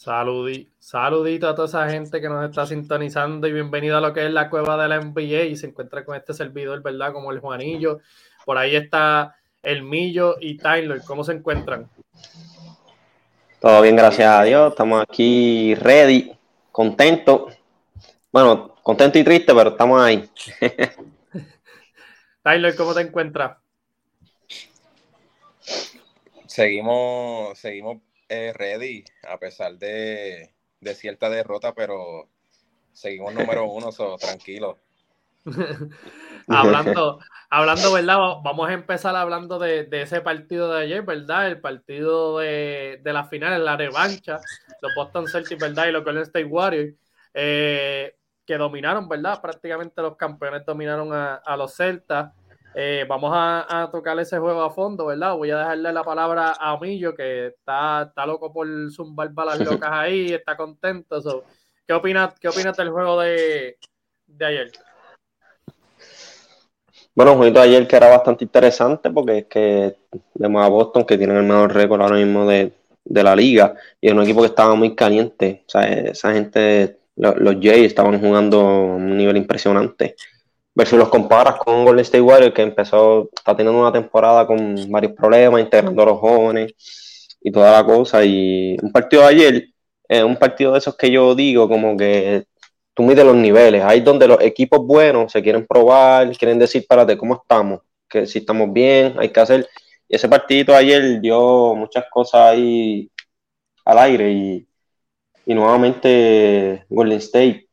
[0.00, 4.24] Saludi, saludito a toda esa gente que nos está sintonizando y bienvenido a lo que
[4.24, 7.12] es la cueva de la NBA y se encuentra con este servidor, ¿verdad?
[7.12, 8.00] Como el Juanillo.
[8.46, 11.02] Por ahí está el Millo y Tyler.
[11.06, 11.90] ¿Cómo se encuentran?
[13.60, 14.70] Todo bien, gracias a Dios.
[14.70, 16.32] Estamos aquí ready,
[16.72, 17.48] contento.
[18.32, 20.26] Bueno, contento y triste, pero estamos ahí.
[22.42, 23.58] Tyler, ¿cómo te encuentras?
[26.46, 27.98] Seguimos, seguimos
[28.30, 30.50] ready, a pesar de,
[30.94, 32.28] cierta derrota, pero
[32.92, 34.78] seguimos número uno, so, tranquilo.
[36.48, 37.18] hablando,
[37.48, 38.18] hablando, ¿verdad?
[38.44, 41.48] Vamos a empezar hablando de, ese partido de ayer, ¿verdad?
[41.48, 44.38] El partido de, de la final, la revancha,
[44.80, 45.86] los Boston Celtics, ¿verdad?
[45.86, 46.94] Y los Golden State Warriors,
[47.34, 49.40] eh, que dominaron, ¿verdad?
[49.40, 52.32] Prácticamente los campeones dominaron a, a los Celtas.
[52.74, 55.34] Eh, vamos a, tocar ese juego a fondo, ¿verdad?
[55.36, 59.90] Voy a dejarle la palabra a Millo, que está, está loco por zumbar balas locas
[59.92, 61.44] ahí, está contento.
[61.86, 63.76] ¿qué, opinas, ¿Qué opinas del juego de,
[64.40, 64.70] ayer?
[67.14, 69.96] Bueno, un juego de ayer que era bastante interesante porque es que
[70.34, 72.72] vemos a Boston que tienen el mejor récord ahora mismo de,
[73.04, 75.64] la liga y es un equipo que estaba muy caliente.
[75.66, 80.14] O sea, esa gente, los, los Jays estaban jugando a un nivel impresionante
[80.74, 84.90] ver si los comparas con Golden State Warriors, que empezó, está teniendo una temporada con
[84.90, 86.74] varios problemas, integrando a los jóvenes
[87.40, 88.24] y toda la cosa.
[88.24, 89.64] Y un partido de ayer,
[90.08, 92.44] eh, un partido de esos que yo digo, como que
[92.94, 97.16] tú mides los niveles, ahí donde los equipos buenos se quieren probar, quieren decir, párate,
[97.16, 97.80] ¿cómo estamos?
[98.08, 99.68] Que si estamos bien, hay que hacer.
[100.08, 103.10] Y ese partidito ayer dio muchas cosas ahí
[103.84, 104.68] al aire y,
[105.46, 107.68] y nuevamente Golden State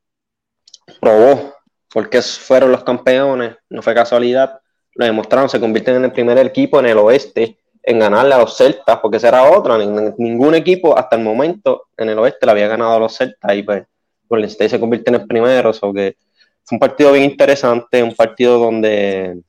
[1.02, 1.57] probó
[1.92, 4.60] porque fueron los campeones, no fue casualidad,
[4.96, 8.58] lo demostraron, se convierten en el primer equipo en el oeste en ganarle a los
[8.58, 12.68] Celtas, porque esa era otra, ningún equipo hasta el momento en el oeste le había
[12.68, 13.86] ganado a los Celtas y pues
[14.28, 16.18] Golden State se convierte en el primero, o que
[16.66, 19.40] fue un partido bien interesante, un partido donde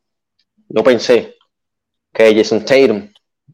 [0.69, 1.35] yo pensé
[2.13, 3.09] que Jason Tatum,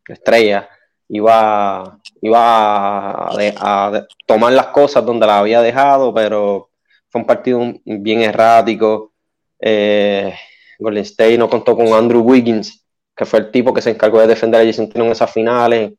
[0.06, 0.69] estrella,
[1.09, 6.69] iba, iba a tomar las cosas donde las había dejado, pero
[7.15, 9.13] fue un partido bien errático.
[9.61, 10.35] Eh,
[10.81, 14.27] Golden State no contó con Andrew Wiggins, que fue el tipo que se encargó de
[14.27, 15.93] defender a Jason Tatum en esas finales,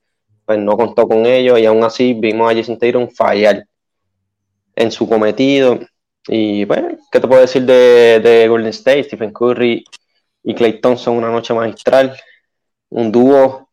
[0.44, 3.66] pues no contó con ellos y aún así vimos a Jason Tatum fallar
[4.76, 5.80] en su cometido.
[6.28, 9.06] Y bueno, pues, ¿qué te puedo decir de, Golden State?
[9.06, 9.86] Stephen Curry
[10.44, 12.14] y Clay Thompson una noche magistral,
[12.90, 13.70] un dúo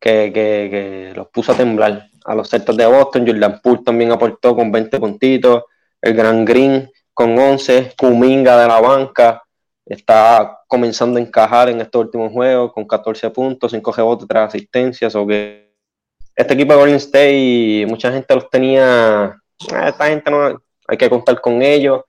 [0.00, 3.24] que, que, los puso a temblar a los Celtics de Boston.
[3.24, 5.62] Jordan Poole también aportó con 20 puntitos
[6.02, 9.42] el Gran Green con 11, Kuminga de la banca,
[9.86, 15.14] está comenzando a encajar en estos últimos juegos con 14 puntos, 5 rebotes, 3 asistencias,
[15.14, 15.72] o que
[16.34, 19.36] este equipo de Golden State, mucha gente los tenía,
[19.72, 22.02] eh, esta gente no, hay que contar con ellos,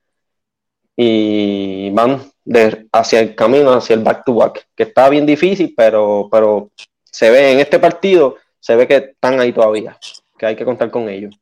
[0.95, 6.71] y van de, hacia el camino, hacia el back-to-back, que está bien difícil, pero, pero
[7.03, 9.97] se ve en este partido, se ve que están ahí todavía,
[10.37, 11.35] que hay que contar con ellos.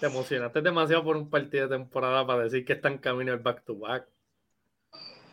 [0.00, 3.38] Te emocionaste demasiado por un partido de temporada para decir que está en camino el
[3.38, 4.06] back-to-back.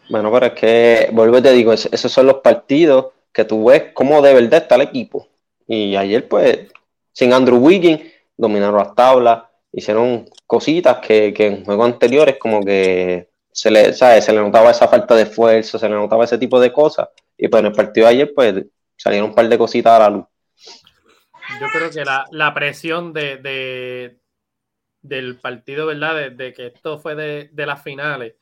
[0.10, 3.94] Bueno, pero es que, vuelvo y te digo, esos son los partidos que tú ves
[3.94, 5.30] cómo de verdad está el equipo.
[5.66, 6.68] Y ayer, pues,
[7.14, 13.72] sin Andrew Wiggins, dominaron las tablas, hicieron cositas que, en juegos anteriores como que se
[13.72, 17.08] le, se le notaba esa falta de esfuerzo, se le notaba ese tipo de cosas.
[17.38, 18.66] Y pues en el partido de ayer, pues,
[18.98, 20.26] salieron un par de cositas a la luz.
[21.62, 24.18] Yo creo que la, presión de
[25.08, 26.32] del partido, ¿verdad?
[26.32, 28.36] De, que esto fue de, las finales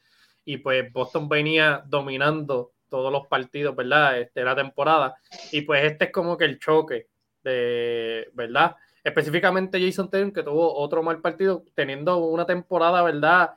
[0.44, 4.20] y pues Boston venía dominando todos los partidos, ¿verdad?
[4.20, 5.16] Este, la temporada.
[5.52, 7.08] Y pues este es como que el choque
[7.44, 8.76] de, ¿verdad?
[9.04, 13.52] Específicamente Jason Tatum, que tuvo otro mal partido, teniendo una temporada, ¿verdad?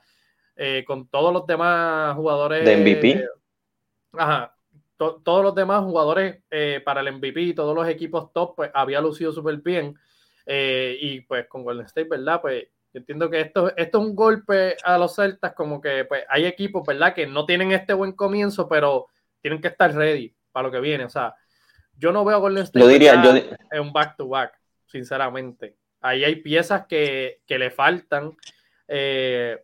[0.55, 2.65] Eh, con todos los demás jugadores.
[2.65, 3.25] De MVP.
[4.13, 4.55] ajá.
[4.97, 9.31] todos los demás jugadores eh, para el MVP, todos los equipos top, pues había lucido
[9.31, 9.95] súper bien.
[10.45, 12.41] Eh, y pues con Golden State, ¿verdad?
[12.41, 16.45] Pues entiendo que esto, esto es un golpe a los Celtas, como que pues, hay
[16.45, 17.13] equipos, ¿verdad?
[17.13, 19.07] Que no tienen este buen comienzo, pero
[19.41, 21.05] tienen que estar ready para lo que viene.
[21.05, 21.35] O sea,
[21.95, 23.35] yo no veo a Golden State diría, yo...
[23.35, 25.75] en un back-to-back, sinceramente.
[26.01, 28.35] Ahí hay piezas que, le faltan.
[28.87, 29.61] Eh,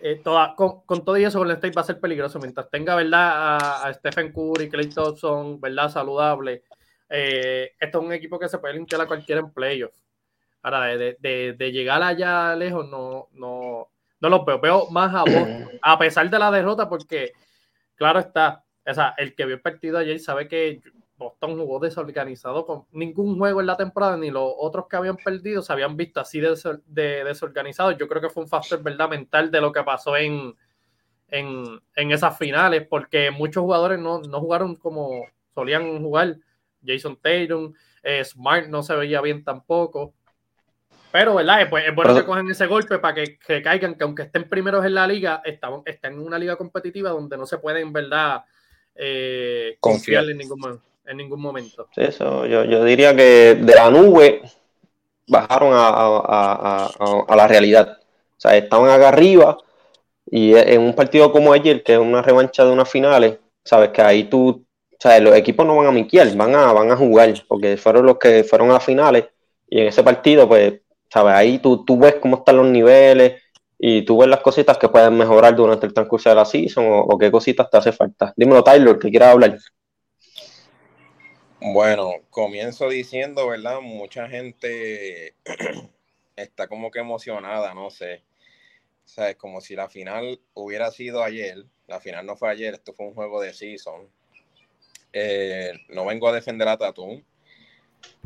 [0.00, 0.22] eh,
[0.56, 2.38] con, todo y eso, Golden State va a ser peligroso.
[2.38, 3.58] Mientras tenga, ¿verdad?
[3.86, 5.90] A, Stephen Curry, Clay Thompson, ¿verdad?
[5.90, 6.64] Saludable.
[7.08, 9.94] Eh, esto es un equipo que se puede limpiar a cualquiera en playoff.
[10.62, 13.88] Ahora, de, llegar allá lejos, no, no,
[14.20, 14.60] no los veo.
[14.60, 17.32] Veo más a Boston, a pesar de la derrota, porque,
[17.94, 20.80] claro está, o sea, el que vio el partido ayer sabe que
[21.16, 25.62] Boston jugó desorganizado con ningún juego en la temporada, ni los otros que habían perdido
[25.62, 26.54] se habían visto así de,
[26.86, 27.96] de desorganizados.
[27.98, 30.54] Yo creo que fue un factor verdad mental de lo que pasó en,
[31.30, 36.36] en, esas finales, porque muchos jugadores no, jugaron como solían jugar.
[36.84, 40.14] Jason Tatum, eh, Smart no se veía bien tampoco.
[41.12, 41.62] Pero, ¿verdad?
[41.62, 45.06] Es, bueno que cogen ese golpe para que, caigan, que aunque estén primeros en la
[45.06, 48.44] liga, están, están en una liga competitiva donde no se pueden, ¿verdad?
[48.94, 51.88] Eh, confiar en ningún, en ningún momento.
[51.96, 54.42] eso, yo, yo, diría que de la nube
[55.26, 56.90] bajaron a,
[57.28, 57.98] a, la realidad.
[58.00, 59.58] O sea, estaban acá arriba
[60.30, 64.02] y en un partido como ayer, que es una revancha de unas finales, sabes que
[64.02, 67.34] ahí tú, o sea, los equipos no van a miquiar, van a, van a jugar,
[67.48, 69.26] porque fueron los que fueron a finales
[69.68, 70.80] y en ese partido, pues,
[71.10, 73.42] sabes, ahí tú, tú ves cómo están los niveles
[73.78, 77.18] y tú ves las cositas que pueden mejorar durante el transcurso de la season o,
[77.18, 78.32] qué cositas te hace falta.
[78.36, 79.58] Dímelo, Tyler, que quieras hablar.
[81.60, 83.80] Bueno, comienzo diciendo, ¿verdad?
[83.80, 85.34] Mucha gente
[86.36, 88.22] está como que emocionada, no sé.
[89.04, 91.64] O sea, es como si la final hubiera sido ayer.
[91.86, 94.08] La final no fue ayer, esto fue un juego de season.
[95.12, 97.22] Eh, no vengo a defender a Tatum,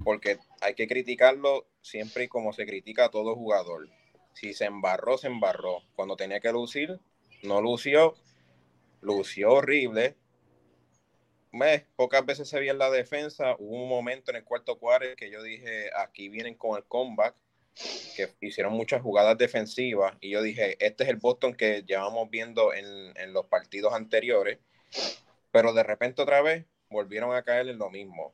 [0.02, 3.88] porque hay que criticarlo siempre y como se critica a todo jugador.
[4.34, 5.82] Si se embarró, se embarró.
[5.94, 6.98] Cuando tenía que lucir,
[7.42, 8.14] no lució.
[9.00, 10.16] Lució horrible.
[11.96, 13.54] Pocas veces se veía en la defensa.
[13.58, 17.36] Hubo un momento en el cuarto cuarto que yo dije, aquí vienen con el comeback
[18.16, 22.72] que hicieron muchas jugadas defensivas y yo dije, este es el Boston que llevamos viendo
[22.72, 22.86] en,
[23.16, 24.60] en, los partidos anteriores,
[25.50, 28.32] pero de repente otra vez volvieron a caer en lo mismo.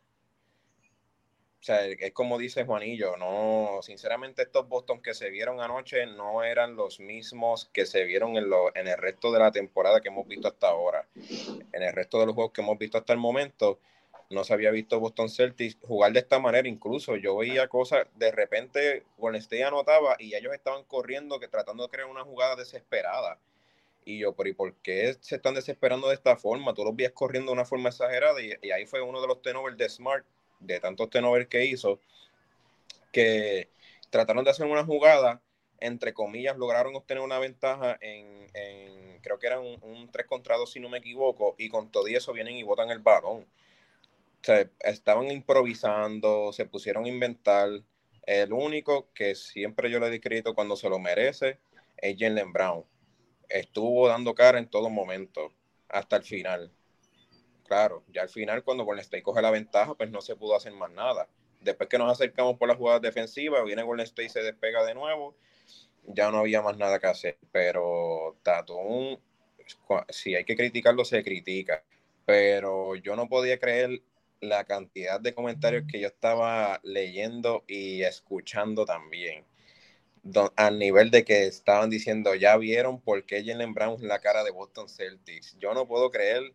[1.61, 6.43] O sea, es como dice Juanillo, no, sinceramente estos Boston que se vieron anoche no
[6.43, 10.09] eran los mismos que se vieron en, lo, en el resto de la temporada que
[10.09, 11.07] hemos visto hasta ahora.
[11.73, 13.79] En el resto de los juegos que hemos visto hasta el momento,
[14.31, 16.69] no se había visto Boston Celtics jugar de esta manera.
[16.69, 21.83] Incluso yo veía cosas, de repente Golden State anotaba y ellos estaban corriendo, que tratando
[21.83, 23.39] de crear una jugada desesperada.
[24.05, 26.73] Y yo, pero ¿y por qué se están desesperando de esta forma?
[26.73, 29.77] Tú los vías corriendo de una forma exagerada y, ahí fue uno de los tenovers
[29.77, 30.25] de Smart,
[30.61, 32.01] de tantos tenovers que hizo,
[33.13, 33.71] que
[34.11, 35.43] trataron de hacer una jugada,
[35.81, 38.49] entre comillas, lograron obtener una ventaja en,
[39.23, 42.33] creo que era un, 3 contra 2 si no me equivoco, y con todo eso
[42.33, 43.47] vienen y botan el balón
[44.81, 47.69] estaban improvisando, se pusieron a inventar.
[48.27, 51.59] El único que siempre yo le di crédito cuando se lo merece
[51.97, 52.85] es Jalen Brown.
[53.49, 55.53] Estuvo dando cara en todo momento,
[55.89, 56.73] hasta el final.
[57.71, 60.73] Claro, ya al final, cuando Golden State coge la ventaja, pues no se pudo hacer
[60.73, 61.29] más nada.
[61.61, 64.93] Después que nos acercamos por las jugadas defensivas, viene Golden State y se despega de
[64.95, 65.37] nuevo,
[66.05, 67.39] ya no había más nada que hacer.
[67.53, 69.19] Pero Tatum,
[70.09, 71.85] si hay que criticarlo, se critica.
[72.27, 74.03] Pero yo no podía creer
[74.41, 79.45] la cantidad de comentarios que yo estaba leyendo y escuchando también.
[80.57, 84.43] al nivel de que estaban diciendo, ya vieron por qué Jalen Brown es la cara
[84.45, 85.57] de Boston Celtics.
[85.59, 86.53] Yo no puedo creer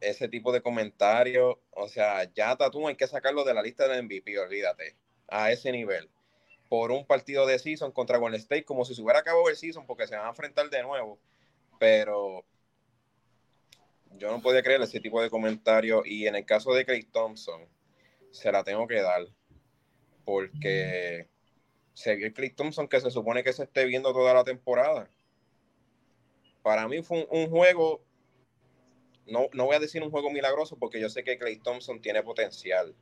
[0.00, 1.56] ese tipo de comentarios.
[1.70, 4.96] O sea, ya Tatum hay que sacarlo de la lista de MVP, olvídate.
[5.28, 6.08] A ese nivel.
[6.68, 9.86] Por un partido de season contra Golden State, como si se hubiera acabado el season,
[9.86, 11.18] porque se van a enfrentar de nuevo.
[11.78, 12.44] Pero
[14.16, 16.06] yo no podía creer ese tipo de comentarios.
[16.06, 17.66] Y en el caso de Clay Thompson,
[18.30, 19.26] se la tengo que dar.
[20.24, 21.28] Porque
[21.94, 25.10] se vio el Clay Thompson que se supone que se esté viendo toda la temporada.
[26.62, 28.04] Para mí fue un, juego,
[29.28, 32.22] no, no voy a decir un juego milagroso porque yo sé que Clay Thompson tiene
[32.22, 32.94] potencial.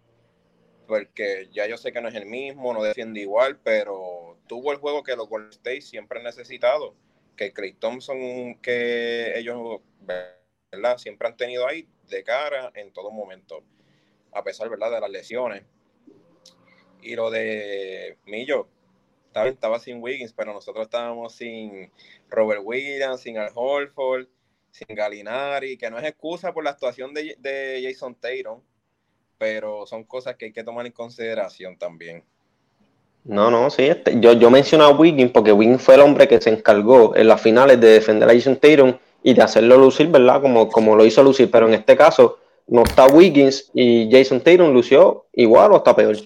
[0.87, 4.79] Porque ya yo sé que no es el mismo, no defiende igual, pero tuvo el
[4.79, 6.95] juego que los Golden State siempre han necesitado.
[7.37, 9.81] Que Clay Thompson, que ellos
[10.99, 13.63] Siempre han tenido ahí de cara en todo momento,
[14.33, 15.65] a pesar, ¿verdad?, de las lesiones.
[17.01, 18.69] Y lo de Millo,
[19.27, 21.91] estaba, estaba sin Wiggins, pero nosotros estábamos sin
[22.29, 24.27] Robert Williams, sin Al Holford,
[24.77, 28.61] sin Galinari, que no es excusa por la actuación de, de Jason Tatum,
[29.39, 32.23] pero son cosas que hay que tomar en consideración también.
[33.25, 33.83] No, no, sí.
[33.83, 37.27] Este, yo, yo mencioné a Wiggins porque Wiggins fue el hombre que se encargó en
[37.27, 40.41] las finales de defender a Jason Tatum y de hacerlo lucir, ¿verdad?
[40.41, 44.73] Como, como lo hizo lucir, pero en este caso no está Wiggins y Jason Tatum
[44.73, 46.17] lució igual o está peor.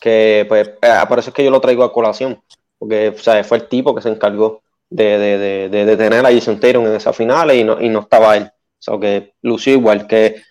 [0.00, 2.42] Que pues eh, por eso es que yo lo traigo a colación,
[2.78, 6.32] porque o sea, fue el tipo que se encargó de, de, de, de tener a
[6.32, 8.44] Jason Tatum en esa final y no, y no estaba él.
[8.44, 10.06] O sea, que lució igual.
[10.06, 10.42] Que,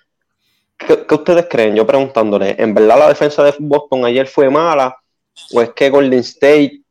[0.77, 1.75] ¿qué, ustedes creen?
[1.75, 4.97] Yo preguntándole, ¿en verdad la defensa de Boston ayer fue mala?
[5.53, 6.81] ¿O es que Golden State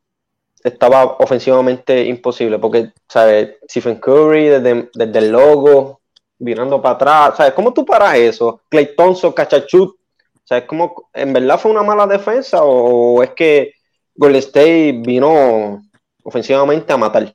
[0.63, 3.57] estaba ofensivamente imposible, porque, ¿sabes?
[3.69, 6.01] Stephen Curry desde, el logo,
[6.39, 7.37] virando para atrás.
[7.37, 8.61] ¿Sabes cómo tú paras eso?
[8.69, 9.95] Clay Thompson, Cachachut.
[10.43, 13.73] ¿Sabes cómo en verdad fue una mala defensa o es que
[14.15, 15.81] Golden State vino
[16.25, 17.33] ofensivamente a matar?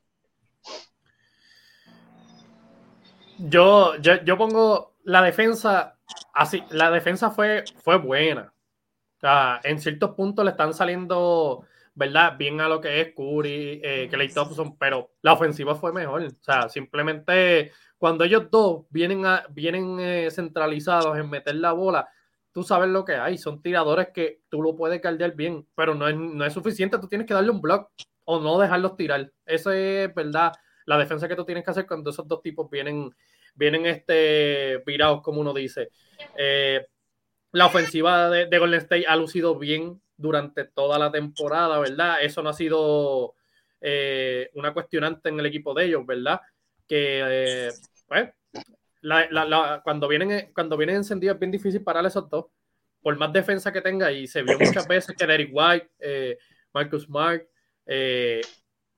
[3.38, 5.96] Yo, yo, yo pongo la defensa
[6.34, 6.62] así.
[6.70, 8.52] La defensa fue, fue buena.
[9.64, 12.36] en ciertos puntos le están saliendo, ¿verdad?
[12.36, 16.22] Bien a lo que es Curry, eh, Clay Thompson, pero la ofensiva fue mejor.
[16.22, 22.08] O sea, simplemente cuando ellos dos vienen, a, vienen eh, centralizados en meter la bola,
[22.52, 23.38] tú sabes lo que hay.
[23.38, 26.98] Son tiradores que tú lo puedes caldear bien, pero no es, no es suficiente.
[26.98, 27.90] Tú tienes que darle un block
[28.30, 29.32] o no dejarlos tirar.
[29.44, 30.52] Esa es, ¿verdad?
[30.86, 33.10] La defensa que tú tienes que hacer cuando esos dos tipos vienen,
[33.56, 35.90] vienen este, virados, como uno dice.
[36.36, 36.86] Eh,
[37.50, 42.18] la ofensiva de, Golden State ha lucido bien durante toda la temporada, ¿verdad?
[42.22, 43.34] Eso no ha sido
[43.80, 46.40] eh, una cuestionante en el equipo de ellos, ¿verdad?
[46.86, 47.70] Que
[48.06, 48.30] pues,
[49.82, 52.46] cuando, vienen, cuando vienen encendidos es bien difícil parar esos dos.
[53.02, 56.38] Por más defensa que tenga, y se vio muchas veces que Derek White, eh,
[56.72, 57.48] Marcus Mark,
[57.92, 58.40] eh,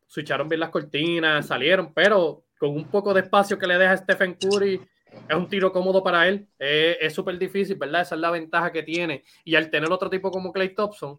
[0.07, 4.35] switcharon bien las cortinas, salieron, pero con un poco de espacio que le deja Stephen
[4.35, 4.81] Curry,
[5.29, 6.47] es un tiro cómodo para él.
[6.59, 8.03] es súper difícil, ¿verdad?
[8.03, 9.25] Esa es la ventaja que tiene.
[9.45, 11.19] Y al tener otro tipo como Clay Thompson,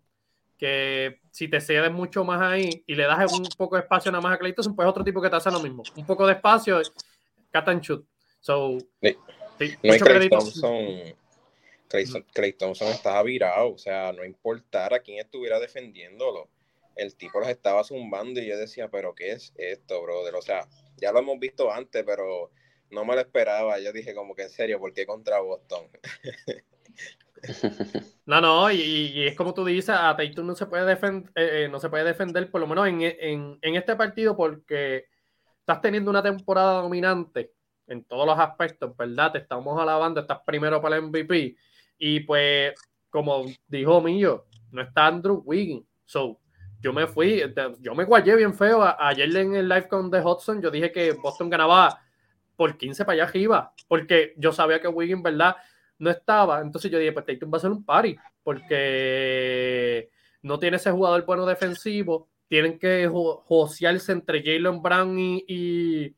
[0.58, 4.22] que si te cedes mucho más ahí y le das un poco de espacio nada
[4.22, 5.84] más a Clay Thompson, pues otro tipo que te hace lo mismo.
[5.96, 6.80] Un poco de espacio
[7.52, 8.06] cat and shoot.
[8.40, 9.18] So, sí,
[9.84, 11.16] no Clay Thompson,
[12.34, 16.50] Clay, Thompson estaba virado, o sea, no importara quién estuviera defendiéndolo,
[16.96, 20.36] el tipo los estaba zumbando y yo decía, pero ¿qué es esto, brother?
[20.36, 22.52] O sea, ya lo hemos visto antes, pero
[22.90, 23.80] no me lo esperaba.
[23.80, 25.88] Yo dije como que en serio, ¿por qué contra Boston?
[28.26, 31.68] No, no, y, es como tú dices, a Tatum no se puede defender, eh, eh,
[31.70, 35.08] no se puede defender, por lo menos en, en, en, este partido, porque
[35.60, 37.52] estás teniendo una temporada dominante
[37.88, 39.34] en todos los aspectos, ¿verdad?
[39.34, 41.58] Te estamos alabando, estás primero para el MVP.
[41.98, 42.74] Y pues,
[43.10, 45.86] como dijo Millo, no está Andrew Wiggins.
[46.06, 46.40] So,
[46.84, 47.42] yo me fui,
[47.80, 48.84] yo me guayé bien feo.
[49.00, 52.00] Ayer en el live con The Hudson, yo dije que Boston ganaba
[52.56, 55.56] por 15 para allá arriba, porque yo sabía que Wiggins, ¿verdad?
[55.98, 56.62] No estaba.
[56.62, 60.10] Entonces yo dije, pues Tatum va a ser un party, porque
[60.44, 66.16] no tiene ese jugador bueno defensivo tienen que josearse entre Jalen Brown y, y,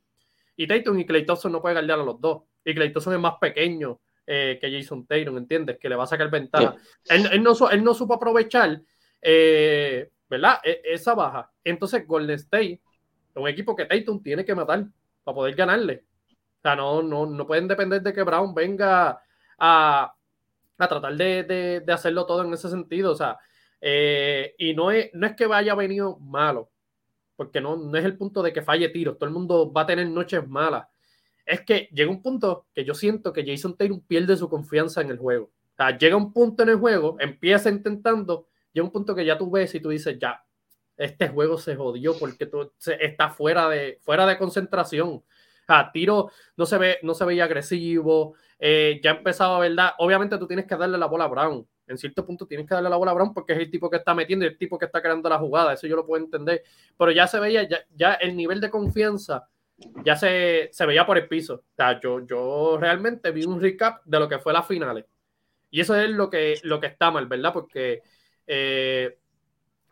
[0.58, 2.44] y Tatum y Clay Thompson no puede guardar a los dos.
[2.66, 5.78] Y Clay Thompson es más pequeño eh, que Jason Tatum, ¿entiendes?
[5.80, 6.76] Que le va a sacar ventaja.
[7.06, 8.82] Él, no, él no supo aprovechar,
[9.22, 10.60] eh, ¿verdad?
[10.64, 11.52] E, esa baja.
[11.64, 12.82] Entonces Golden State,
[13.36, 14.86] un equipo que Tatum tiene que matar
[15.24, 16.06] para poder ganarle.
[16.30, 19.22] O sea, no, no, no pueden depender de que Brown venga
[19.58, 20.16] a,
[20.78, 23.12] a tratar de, de, hacerlo todo en ese sentido.
[23.12, 23.38] O sea,
[23.80, 26.72] eh, y no es, no es que vaya venido malo,
[27.36, 29.86] porque no, no es el punto de que falle tiros, todo el mundo va a
[29.86, 30.88] tener noches malas.
[31.46, 35.12] Es que llega un punto que yo siento que Jason Taylor pierde su confianza en
[35.12, 35.46] el juego.
[35.46, 39.38] O sea, llega un punto en el juego, empieza intentando, llega un punto que ya
[39.38, 40.44] tú ves y tú dices, ya,
[40.98, 45.24] este juego se jodió porque tú, está fuera de, fuera de concentración.
[45.66, 49.94] Sea, tiro no se, ve, no se veía agresivo, eh, ya empezaba, ¿verdad?
[49.98, 52.90] Obviamente tú tienes que darle la bola a Brown, en cierto punto tienes que darle
[52.90, 54.86] la bola a Brown porque es el tipo que está metiendo y el tipo que
[54.86, 56.64] está creando la jugada, eso yo lo puedo entender,
[56.98, 59.48] pero ya se veía, ya, el nivel de confianza
[60.04, 61.56] ya se, veía por el piso.
[61.56, 65.06] O sea, yo, yo realmente vi un recap de lo que fue las finales.
[65.72, 67.52] Y eso es lo que, lo que está mal, ¿verdad?
[67.52, 68.04] Porque
[68.48, 69.20] eh,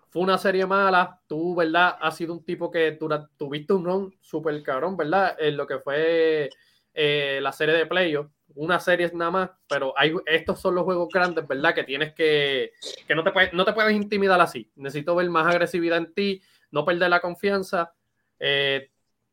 [0.10, 1.22] fue una serie mala.
[1.28, 1.98] Tú, ¿verdad?
[2.00, 5.36] Has sido un tipo que tú, tuviste un run súper cabrón, ¿verdad?
[5.40, 6.50] En lo que fue
[6.94, 9.94] eh, la serie de playoffs una serie nada más, pero
[10.26, 11.74] estos son los juegos grandes, ¿verdad?
[11.74, 12.72] Que tienes que,
[13.08, 14.72] que no te, puedes, no te puedes intimidar así.
[14.76, 16.42] Necesito ver más agresividad en ti,
[16.72, 17.94] no perder la confianza.
[18.40, 18.92] Eh,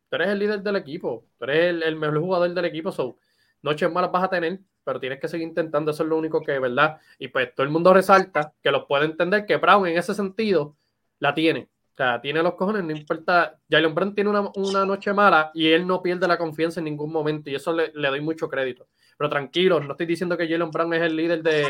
[0.09, 3.19] tú eres el líder del equipo, tú eres el, mejor jugador del equipo, so,
[3.63, 6.59] noches malas vas a tener, pero tienes que seguir intentando, eso es lo único que,
[6.59, 6.99] ¿verdad?
[7.19, 10.77] Y pues todo el mundo resalta que los puede entender que Brown en ese sentido
[11.19, 11.69] la tiene.
[11.93, 13.59] O sea, tiene los cojones, no importa.
[13.69, 17.13] Jalen Brown tiene una, una, noche mala y él no pierde la confianza en ningún
[17.13, 18.89] momento y eso le, le doy mucho crédito.
[19.19, 21.67] Pero tranquilo, no estoy diciendo que Jalen Brown es el líder de,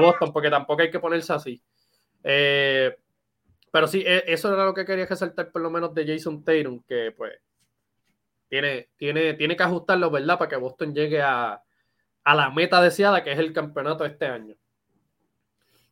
[0.00, 1.62] Boston, porque tampoco hay que ponerse así.
[2.24, 2.96] Eh,
[3.70, 6.82] pero sí, e, eso era lo que quería resaltar por lo menos de Jason Tatum,
[6.88, 7.34] que pues
[8.48, 10.38] tiene, tiene, tiene que ajustarlo, ¿verdad?
[10.38, 11.62] Para que Boston llegue a,
[12.34, 14.54] la meta deseada, que es el campeonato este año.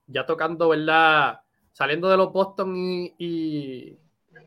[0.06, 1.40] Ya tocando, ¿verdad?
[1.72, 3.98] Saliendo de los Boston y, y,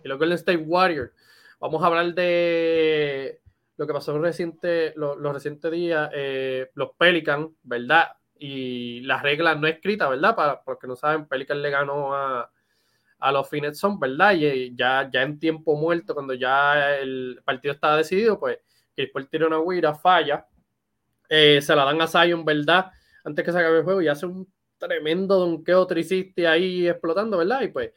[0.03, 1.11] y los Golden State Warriors,
[1.59, 3.41] vamos a hablar de
[3.77, 8.11] lo que pasó reciente, los, recientes días, eh, los Pelicans, ¿verdad?
[8.37, 10.35] Y las reglas no escritas, ¿verdad?
[10.35, 12.51] Para los que no saben, Pelican le ganó a,
[13.19, 14.33] a los Phoenix ¿verdad?
[14.33, 18.59] Y ya, ya en tiempo muerto, cuando ya el partido estaba decidido, pues
[18.95, 20.45] Chris Paul tira una falla,
[21.33, 22.91] eh, se la dan a Zion, ¿verdad?
[23.23, 27.61] Antes que se acabe el juego y hace un tremendo donqueo triciste ahí explotando, ¿verdad?
[27.61, 27.93] Y pues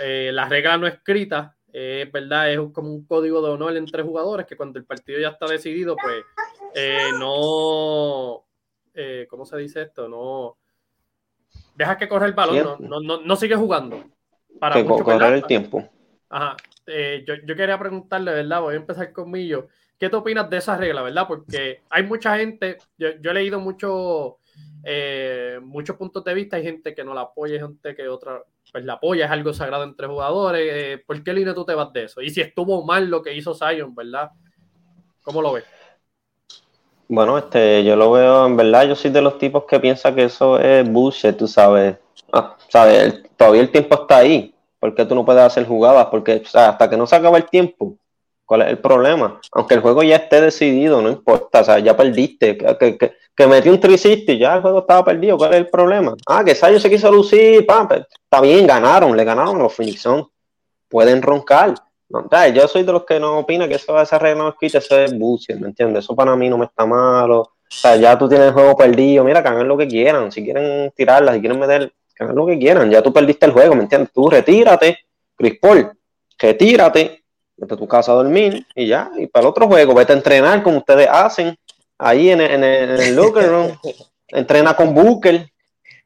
[0.00, 2.52] eh, la regla no escrita, eh, ¿verdad?
[2.52, 5.96] Es como un código de honor entre jugadores que cuando el partido ya está decidido,
[5.96, 6.22] pues
[7.18, 8.46] no,
[9.28, 10.08] ¿cómo se dice esto?
[10.08, 10.56] No,
[11.74, 14.04] deja que corra el balón, no, no, no, sigue jugando.
[14.60, 15.82] Para que correr el tiempo.
[16.28, 16.56] Ajá.
[16.86, 18.60] yo, yo, quería preguntarle, ¿verdad?
[18.60, 19.66] Voy a empezar conmigo.
[19.98, 21.26] ¿Qué te opinas de esa regla, verdad?
[21.26, 24.38] Porque hay mucha gente, yo, he leído mucho,
[24.84, 28.44] eh, muchos puntos de vista, hay gente que no la apoya, hay gente que otra,
[28.70, 30.62] pues la apoya, es algo sagrado entre jugadores.
[30.72, 32.20] Eh, ¿Por qué línea tú te vas de eso?
[32.20, 34.30] Y si estuvo mal lo que hizo Zion, ¿verdad?
[35.24, 35.64] ¿Cómo lo ves?
[37.08, 40.24] Bueno, este, yo lo veo, en verdad, yo soy de los tipos que piensa que
[40.24, 41.96] eso es bullshit, tú sabes.
[42.32, 44.54] Ah, sabes, todavía el tiempo está ahí.
[44.78, 46.06] ¿Por qué tú no puedes hacer jugadas?
[46.06, 47.96] Porque hasta que no se acaba el tiempo,
[48.48, 49.38] ¿Cuál es el problema?
[49.52, 53.46] Aunque el juego ya esté decidido, no importa, o sea, ya perdiste, que, que, que
[53.46, 56.14] metí un 360 y ya el juego estaba perdido, ¿cuál es el problema?
[56.26, 60.08] Ah, que Sayo se quiso lucir, pam, está bien, ganaron, le ganaron a los Phoenix
[60.88, 61.74] pueden roncar.
[62.08, 64.98] No, yo soy de los que no opina que eso, esa regla no escrita, eso
[64.98, 66.04] es bullshit, ¿me entiendes?
[66.04, 67.40] Eso para mí no me está malo.
[67.40, 70.42] O sea, ya tú tienes el juego perdido, mira, que hagan lo que quieran, si
[70.42, 73.74] quieren tirarla, si quieren meter, que hagan lo que quieran, ya tú perdiste el juego,
[73.74, 74.10] ¿me entiendes?
[74.10, 75.00] Tú retírate,
[75.36, 75.92] Chris Paul,
[76.38, 77.24] retírate,
[77.58, 80.16] vete a tu casa a dormir y ya, y para el otro juego, vete a
[80.16, 81.56] entrenar como ustedes hacen
[81.98, 83.78] ahí en, en, el locker room,
[84.28, 85.50] entrena con Booker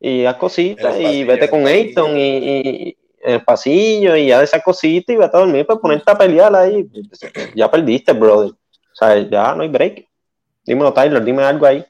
[0.00, 5.14] y haz cositas y vete con Ayton y, en el pasillo y ya esas cositas
[5.14, 6.88] y vete a dormir para ponerte a pelear ahí.
[7.54, 8.50] Ya perdiste, brother.
[8.50, 10.08] O sea, ya no hay break.
[10.64, 11.84] Dímelo, Tyler, dime algo ahí.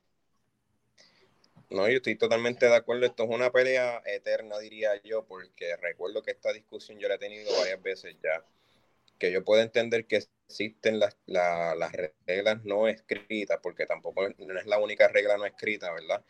[1.71, 3.07] No, yo estoy totalmente de acuerdo.
[3.07, 7.19] Esto es una pelea eterna, diría yo, porque recuerdo que esta discusión yo la he
[7.19, 8.45] tenido varias veces ya
[9.23, 10.17] que yo puedo entender que
[10.49, 11.17] existen las,
[12.27, 16.25] reglas no escritas, porque tampoco no es la única regla no escrita, ¿verdad?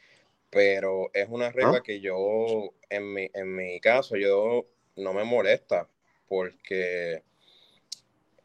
[0.50, 5.88] Pero es una regla que yo, en mi, en mi caso, yo no me molesta,
[6.28, 7.22] porque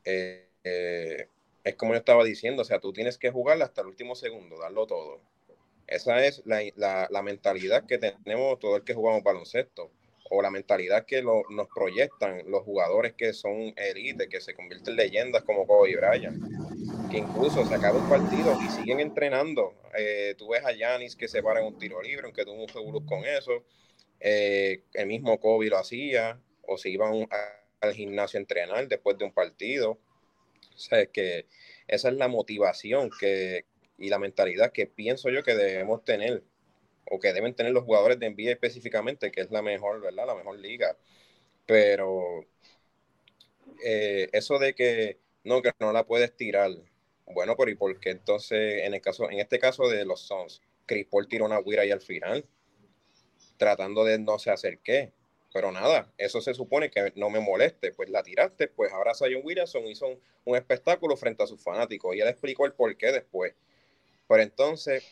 [0.05, 1.27] eh, eh,
[1.65, 4.57] es como yo estaba diciendo, o sea, tú tienes que jugar hasta el último segundo,
[4.57, 5.19] darlo todo.
[5.87, 9.91] Esa es la, la mentalidad que tenemos todo el que jugamos baloncesto
[10.29, 14.97] o la mentalidad que nos proyectan los jugadores que son élite, que se convierten en
[14.97, 16.41] leyendas como Kobe Bryant,
[17.09, 19.73] que incluso se acaba un partido y siguen entrenando.
[19.97, 22.69] Eh, tú ves a Yanis que se para en un tiro libre, aunque tuvo un
[22.69, 23.63] seguro con eso.
[24.19, 27.27] Eh, el mismo Kobe lo hacía, o se iban
[27.81, 29.99] al gimnasio a entrenar después de un partido.
[30.75, 31.47] O sea, que
[31.87, 33.65] esa es la motivación que,
[33.97, 36.43] y la mentalidad que pienso yo que debemos tener
[37.11, 40.27] o que deben tener los jugadores de NBA específicamente, que es la mejor, ¿verdad?
[40.27, 40.97] La mejor liga.
[41.65, 42.45] Pero
[43.83, 46.71] eh, eso de que no, que no la puedes tirar.
[47.25, 50.61] Bueno, pero ¿y por qué entonces, en el caso, en este caso de los Suns,
[50.85, 52.45] Chris Paul tiró una guira ahí al final,
[53.57, 55.11] tratando de no sé hacer qué.
[55.53, 57.91] Pero nada, eso se supone que no me moleste.
[57.93, 62.15] Pues la tiraste, pues ahora Zion Williamson hizo un, un espectáculo frente a sus fanáticos
[62.15, 63.53] y él explicó el por qué después.
[64.27, 65.03] Pero entonces,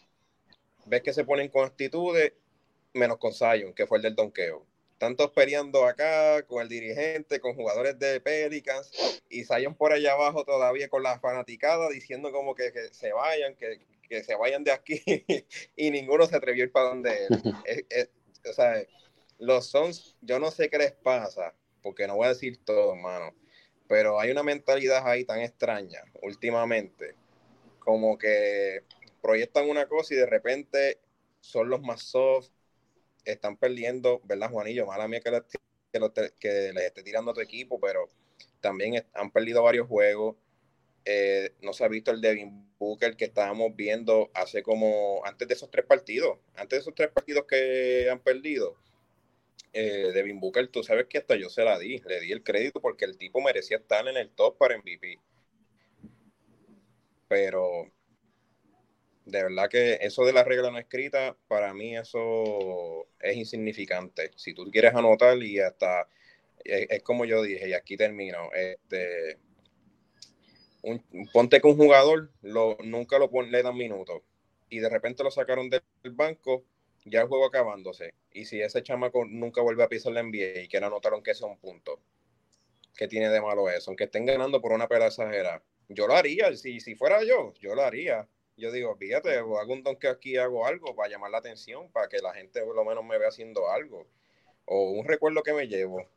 [0.86, 2.34] ves que se ponen con actitudes,
[2.93, 4.65] menos con Zion, que fue el del donqueo.
[4.98, 8.91] Tantos peleando acá con el dirigente, con jugadores de Pelicans,
[9.30, 14.24] y Zion por allá abajo todavía con la fanaticada diciendo como que, se vayan, que,
[14.24, 15.02] se vayan de aquí,
[15.76, 18.10] y ninguno se atrevió a ir para donde él.
[18.50, 18.82] o sea,
[19.39, 23.36] los Sons, yo no sé qué les pasa, porque no voy a decir todo, hermano,
[23.88, 27.15] pero hay una mentalidad ahí tan extraña últimamente,
[27.80, 28.84] como que
[29.25, 30.99] proyectan una cosa y de repente
[31.41, 32.49] son los más soft,
[33.23, 34.85] están perdiendo, ¿verdad, Juanillo?
[34.85, 35.31] Mala mía que,
[36.39, 38.07] que, les esté tirando a tu equipo, pero
[38.61, 40.35] también han perdido varios juegos.
[41.05, 45.55] Eh, no se ha visto el Devin Booker que estábamos viendo hace como antes de
[45.55, 48.75] esos tres partidos, antes de esos tres partidos que han perdido.
[49.73, 52.79] Eh, Devin Booker, tú sabes que hasta yo se la di, le di el crédito
[52.79, 55.19] porque el tipo merecía estar en el top para MVP.
[57.27, 57.94] Pero
[59.25, 64.31] de verdad que eso de la regla no escrita, para mí eso es insignificante.
[64.35, 66.07] Si tú quieres anotar y hasta,
[66.63, 69.39] es, como yo dije, y aquí termino, este,
[71.33, 74.21] ponte que un jugador lo, nunca lo le dan minutos
[74.69, 76.63] y de repente lo sacaron del banco,
[77.05, 78.13] ya el juego acabándose.
[78.31, 81.33] Y si ese chamaco nunca vuelve a pisar la NBA y que no anotaron que
[81.33, 81.99] sea un punto,
[82.95, 83.89] ¿qué tiene de malo eso?
[83.89, 85.63] Aunque estén ganando por una pelea exagerada.
[85.88, 88.27] Yo lo haría, si, si fuera yo, yo lo haría
[88.58, 92.08] yo digo, fíjate, hago un don que aquí hago algo para llamar la atención, para
[92.08, 94.08] que la gente por lo menos me vea haciendo algo.
[94.65, 96.08] O un recuerdo que me llevo.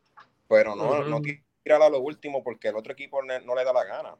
[0.47, 3.83] Pero no, no tirar a lo último porque el otro equipo no le da la
[3.83, 4.15] gana.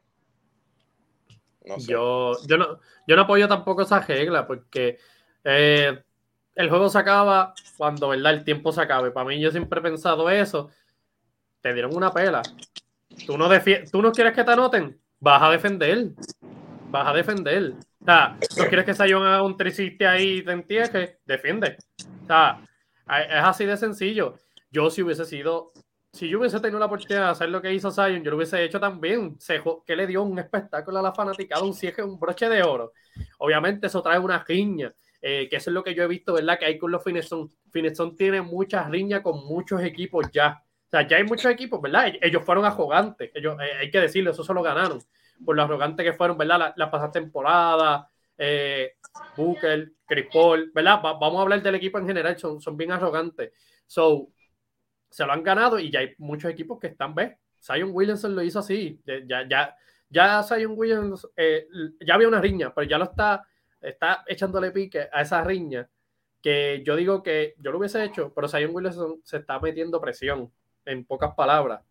[1.79, 4.97] Yo, yo, no, yo no apoyo tampoco esa regla porque
[5.43, 5.99] eh,
[6.55, 8.33] el juego se acaba cuando ¿verdad?
[8.33, 9.11] el tiempo se acabe.
[9.11, 10.69] Para mí yo siempre he pensado eso.
[11.61, 12.41] Te dieron una pela.
[13.25, 13.49] Tú no,
[13.91, 16.11] tú no quieres que te anoten, vas a defender.
[16.89, 17.75] Vas a defender.
[18.01, 21.77] O sea, no quieres que Sion haga un trisiste ahí y te entierre, defiende.
[22.23, 22.61] O sea,
[23.07, 24.35] es así de sencillo.
[24.71, 25.73] Yo si hubiese sido
[26.11, 28.63] si yo hubiese tenido la oportunidad de hacer lo que hizo Zion, yo lo hubiese
[28.63, 29.39] hecho también.
[29.39, 32.93] Se, que le dio un espectáculo a la fanaticada, un cierre, un broche de oro.
[33.37, 36.57] Obviamente eso trae una riña, eh, que eso es lo que yo he visto, ¿verdad?
[36.57, 37.49] Que hay con los Fineson.
[37.71, 40.63] Fineson tiene muchas riñas con muchos equipos ya.
[40.87, 42.11] O sea, ya hay muchos equipos, ¿verdad?
[42.19, 44.99] Ellos fueron arrogantes, ellos, eh, hay que decirlo, eso se lo ganaron.
[45.43, 46.59] Por lo arrogantes que fueron, ¿verdad?
[46.59, 48.93] La, la pasada temporada, eh,
[49.35, 51.01] Booker, Chris Paul, ¿verdad?
[51.01, 53.51] vamos a hablar del equipo en general, son, son bien arrogantes.
[53.85, 54.29] So,
[55.09, 57.35] se lo han ganado y ya hay muchos equipos que están, ¿ves?
[57.61, 59.75] Zion Williamson lo hizo así, ya, ya,
[60.09, 61.67] ya Zion Williams, eh,
[61.99, 63.45] ya había una riña, pero ya lo está,
[63.81, 65.89] está echándole pique a esa riña,
[66.41, 70.51] que yo digo que yo lo hubiese hecho, pero Zion Williamson se está metiendo presión,
[70.85, 71.81] en pocas palabras.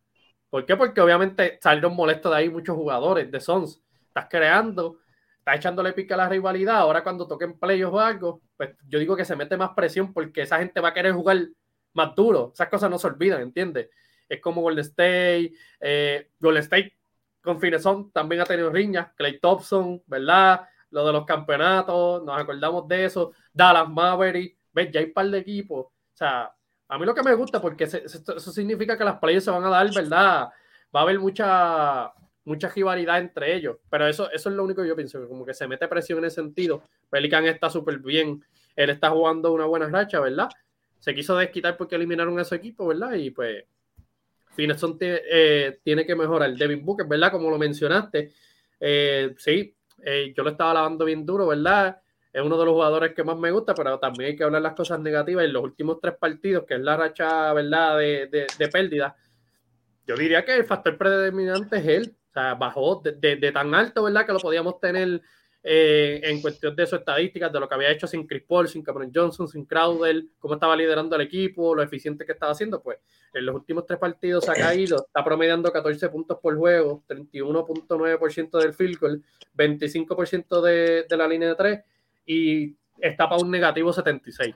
[0.50, 0.76] ¿Por qué?
[0.76, 3.82] Porque obviamente salieron molestos de ahí muchos jugadores de Sons.
[4.06, 4.98] Estás creando,
[5.38, 6.76] estás echándole pique a la rivalidad.
[6.76, 10.42] Ahora cuando toquen playoffs o algo, pues yo digo que se mete más presión porque
[10.42, 11.38] esa gente va a querer jugar
[11.92, 12.52] más duro.
[12.54, 13.90] Esas cosas no se olvidan, ¿entiendes?
[14.28, 16.98] Es como Golden State, eh, Golden State
[17.42, 20.68] con Fineson también ha tenido riñas, Clay Thompson, ¿verdad?
[20.90, 24.90] Lo de los campeonatos, nos acordamos de eso, Dallas Maverick, ¿ves?
[24.92, 25.86] Ya hay un par de equipos.
[25.86, 26.52] O sea,
[26.88, 29.70] a mí lo que me gusta, porque eso significa que las playas se van a
[29.70, 30.48] dar, ¿verdad?
[30.94, 32.12] Va a haber mucha,
[32.44, 35.54] mucha rivalidad entre ellos, pero eso, eso es lo único que yo pienso, como que
[35.54, 36.82] se mete presión en ese sentido.
[37.10, 38.42] Pelican está súper bien,
[38.74, 40.48] él está jugando una buena racha, ¿verdad?
[40.98, 43.14] se quiso desquitar porque eliminaron a su equipo, ¿verdad?
[43.14, 43.64] Y pues
[44.54, 46.54] Fineson eh, tiene que mejorar.
[46.54, 47.30] Devin Booker, ¿verdad?
[47.30, 48.32] Como lo mencionaste,
[48.80, 49.74] eh, sí,
[50.04, 52.00] eh, yo lo estaba lavando bien duro, ¿verdad?
[52.32, 54.74] Es uno de los jugadores que más me gusta, pero también hay que hablar las
[54.74, 55.44] cosas negativas.
[55.44, 57.98] En los últimos tres partidos, que es la racha, ¿verdad?
[57.98, 59.16] De, de, pérdida,
[60.06, 62.16] yo diría que el factor predominante es él.
[62.30, 64.26] O sea, bajó de, de tan alto, ¿verdad?
[64.26, 65.22] Que lo podíamos tener
[65.70, 68.82] eh, en cuestión de sus estadísticas, de lo que había hecho sin Chris Paul, sin
[68.82, 72.98] Cameron Johnson, sin Crowder, cómo estaba liderando el equipo, lo eficiente que estaba haciendo, pues
[73.34, 78.72] en los últimos tres partidos ha caído, está promediando 14 puntos por juego, 31.9% del
[78.72, 79.24] field goal,
[79.56, 81.80] 25% de, de, la línea de tres
[82.28, 84.54] y está para un negativo 76.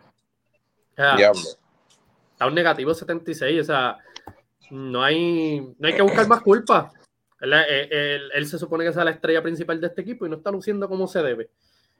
[0.94, 3.96] está un negativo 76, o sea,
[4.70, 6.92] no hay, no hay que buscar más culpa.
[7.40, 10.50] Eh, él, se supone que es la estrella principal de este equipo y no está
[10.50, 11.50] luciendo como se debe.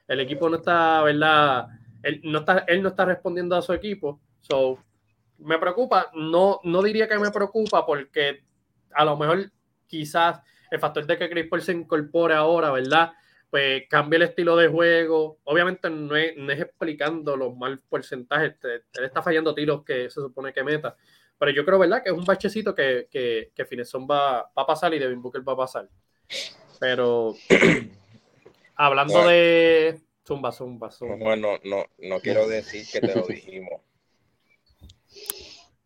[0.07, 1.69] El equipo no está, ¿verdad?
[2.03, 4.21] Él no está, él no está respondiendo a su equipo.
[4.43, 4.79] So,
[5.39, 8.45] me preocupa, no, no diría que me preocupa porque
[8.93, 9.51] a lo mejor
[9.87, 13.13] quizás el factor de que Chris Paul se incorpore ahora, ¿verdad?
[13.53, 15.39] Pues cambia el estilo de juego.
[15.45, 18.55] Obviamente no es, no es explicando los mal porcentajes.
[18.65, 20.97] Él está fallando tiros que se supone que meta.
[21.39, 22.03] Pero yo creo, ¿verdad?
[22.03, 25.47] Que es un bachecito que, que, que Fineson va, va, a pasar y Devin Booker
[25.47, 25.87] va a pasar.
[26.81, 27.35] Pero
[28.75, 31.17] hablando de zumba, zumba, zumba.
[31.17, 33.83] Bueno, no, no quiero decir que te lo dijimos.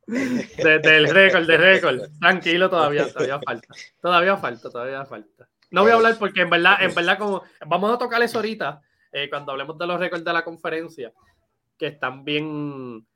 [0.07, 2.11] del récord, del récord.
[2.21, 3.75] Tranquilo, todavía, todavía falta.
[4.01, 5.49] Todavía falta, todavía falta.
[5.71, 8.81] No voy a hablar porque en verdad, en verdad, como vamos a tocar eso ahorita,
[9.13, 11.13] eh, cuando hablemos de los récords de la conferencia,
[11.79, 13.07] que están bien,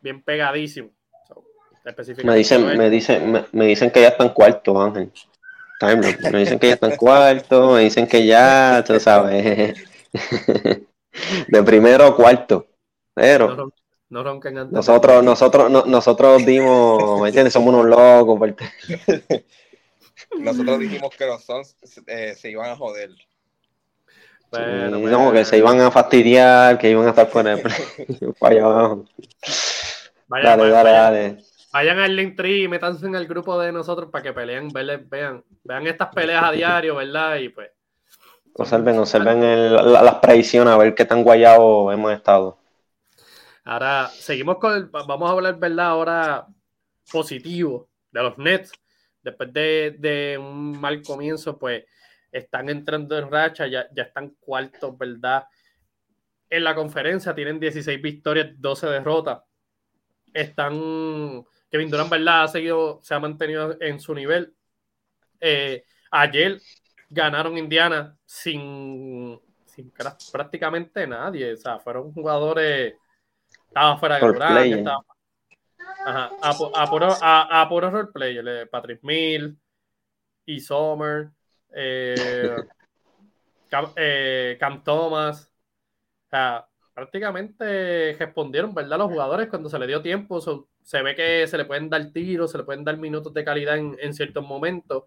[0.00, 0.92] bien pegadísimos.
[2.22, 5.12] Me dicen, me, dicen, me, dicen que ya están cuarto, Ángel.
[6.32, 9.78] Me dicen que ya están cuarto, me dicen que ya, tú sabes.
[11.48, 12.66] De primero a cuarto.
[13.12, 13.70] Pero.
[14.08, 14.72] No, ronquen antes.
[14.72, 17.52] Nosotros, nosotros, nosotros dimos, ¿me entiendes?
[17.52, 18.54] Somos unos locos.
[20.40, 23.10] Nosotros dijimos que los Sons eh, se iban a joder.
[24.50, 27.60] Bueno, que se iban a fastidiar, que iban a estar por, el,
[28.40, 29.04] allá abajo.
[30.28, 31.38] dale, dale, dale.
[31.72, 35.42] Vayan al link tree y métanse en el grupo de nosotros para que peleen, vean,
[35.64, 37.36] vean estas peleas a diario, ¿verdad?
[37.36, 37.70] Y pues.
[38.56, 42.58] Observen, observen las predicciones, a ver qué tan guayados hemos estado.
[43.64, 45.86] Ahora, seguimos con el, vamos a hablar, ¿verdad?
[45.86, 46.46] Ahora
[47.10, 48.72] positivo de los Nets.
[49.24, 51.84] Después de, un mal comienzo, pues
[52.30, 55.44] están entrando en racha, ya, ya están cuartos, ¿verdad?
[56.50, 59.42] En la conferencia tienen 16 victorias, 12 derrotas.
[60.32, 62.44] Están Kevin Durant, ¿verdad?
[62.44, 64.54] Ha seguido, se ha mantenido en su nivel.
[65.40, 66.60] Eh, ayer
[67.08, 69.90] ganaron Indiana sin, sin
[70.32, 71.54] prácticamente nadie.
[71.54, 72.94] O sea, fueron jugadores.
[73.68, 75.04] Estaba fuera de Durant, estaba,
[76.04, 76.50] ajá, a,
[77.22, 78.38] a, a, puro roleplay.
[78.70, 79.56] Patrick Mill
[80.46, 81.30] y Sommer.
[83.96, 85.50] Eh, Cam, Thomas.
[86.26, 86.64] O sea,
[86.94, 88.98] prácticamente respondieron, ¿verdad?
[88.98, 90.40] Los jugadores cuando se le dio tiempo.
[90.40, 93.76] se ve que se le pueden dar tiros, se le pueden dar minutos de calidad
[93.76, 95.06] en, ciertos momentos.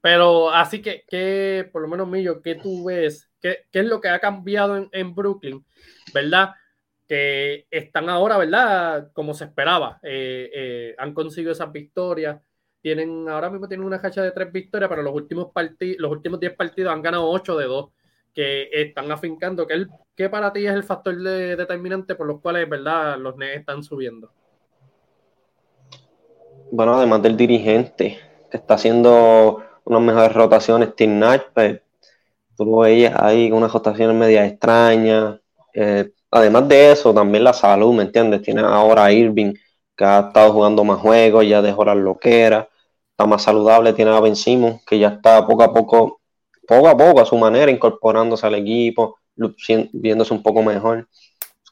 [0.00, 3.30] pero así que, que, por lo menos, Millo, ¿qué tú ves?
[3.38, 5.62] ¿Qué, es lo que ha cambiado en, en Brooklyn?
[6.14, 6.54] ¿Verdad?
[7.10, 9.10] Que están ahora, ¿verdad?
[9.12, 9.98] Como se esperaba.
[10.00, 12.40] Eh, eh, han conseguido esas victorias.
[12.80, 16.38] Tienen, ahora mismo tienen una hacha de tres victorias, pero los últimos partidos, los últimos
[16.38, 17.88] diez partidos han ganado ocho de dos,
[18.32, 19.66] que están afincando.
[19.66, 23.82] ¿Qué, ¿Qué para ti es el factor determinante por los cuales, verdad, los Nets están
[23.82, 24.30] subiendo?
[26.70, 31.80] Bueno, además del dirigente, que está haciendo unas mejores rotaciones, Team Nash, pues,
[32.56, 35.40] tú veías ahí unas rotaciones media extrañas.
[35.74, 38.42] Eh, además de eso, también la salud, ¿me entiendes?
[38.42, 39.54] Tiene ahora a Irving,
[39.96, 42.68] que ha estado jugando más juegos, ya dejó las loqueras,
[43.10, 46.20] está más saludable, tiene a Ben Simmons, que ya está poco a poco,
[46.66, 49.18] poco a poco a su manera, incorporándose al equipo,
[49.92, 51.08] viéndose un poco mejor.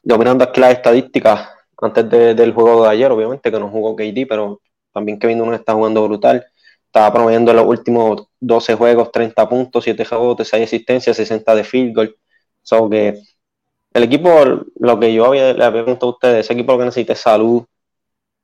[0.03, 1.49] Yo mirando aquí las estadísticas
[1.81, 4.61] antes del juego de ayer, obviamente, que no jugó KD, pero
[4.93, 6.45] también Kevin Durant está jugando brutal.
[6.85, 11.63] Estaba promediando en los últimos 12 juegos 30 puntos, 7 rebotes, 6 asistencias, 60 de
[11.63, 12.15] field goal.
[12.63, 13.21] So que
[13.93, 14.29] el equipo,
[14.79, 17.19] lo que yo había, le había preguntado a ustedes, ese equipo lo que necesita es
[17.19, 17.63] salud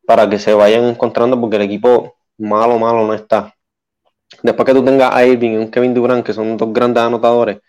[0.05, 3.53] para que se vayan encontrando, porque el equipo malo, malo no está.
[4.41, 7.60] Después que tú tengas a Irving y un Kevin Durant, que son dos grandes anotadores,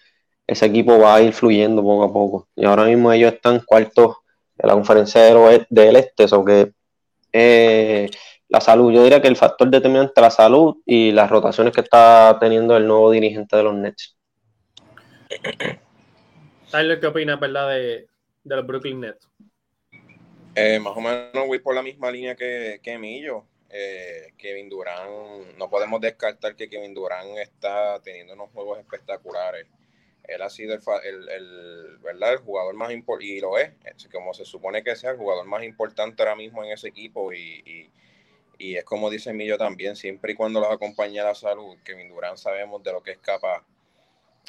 [0.47, 2.49] ese equipo va a ir fluyendo poco a poco.
[2.57, 4.17] Y ahora mismo ellos están cuartos
[4.59, 6.73] en la conferencia del este, eso que
[7.33, 8.09] eh,
[8.49, 11.81] la salud, yo diría que el factor determinante es la salud y las rotaciones que
[11.81, 14.17] está teniendo el nuevo dirigente de los Nets.
[16.71, 18.07] Tyler, ¿qué opinas, verdad, de,
[18.45, 19.29] los Brooklyn Nets?
[20.55, 23.45] Eh, más o menos voy por la misma línea que, que Millo.
[23.69, 29.67] Eh, Kevin Durant, no podemos descartar que Kevin Durant está teniendo unos juegos espectaculares.
[30.25, 32.33] Él ha sido el, ¿verdad?
[32.33, 33.73] el jugador más importante, y lo es,
[34.11, 37.33] como se supone que sea el jugador más importante ahora mismo en ese equipo.
[37.33, 37.91] Y,
[38.59, 42.83] es como dice Millo también, siempre y cuando los acompaña la salud, Kevin Durant sabemos
[42.83, 43.63] de lo que es capaz.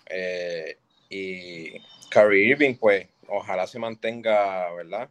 [0.10, 0.78] Eh,
[1.10, 5.10] y Kyrie Irving, pues, ojalá se mantenga, ¿verdad?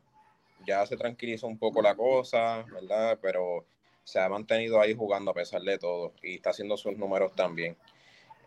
[0.66, 3.18] Ya se tranquilizó un poco la cosa, ¿verdad?
[3.20, 3.66] Pero
[4.04, 7.76] se ha mantenido ahí jugando a pesar de todo y está haciendo sus números también.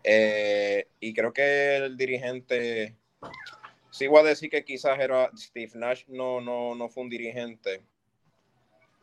[0.03, 2.95] Eh, y creo que el dirigente,
[3.91, 7.81] sí voy a decir que quizás era Steve Nash no, no, no fue un dirigente,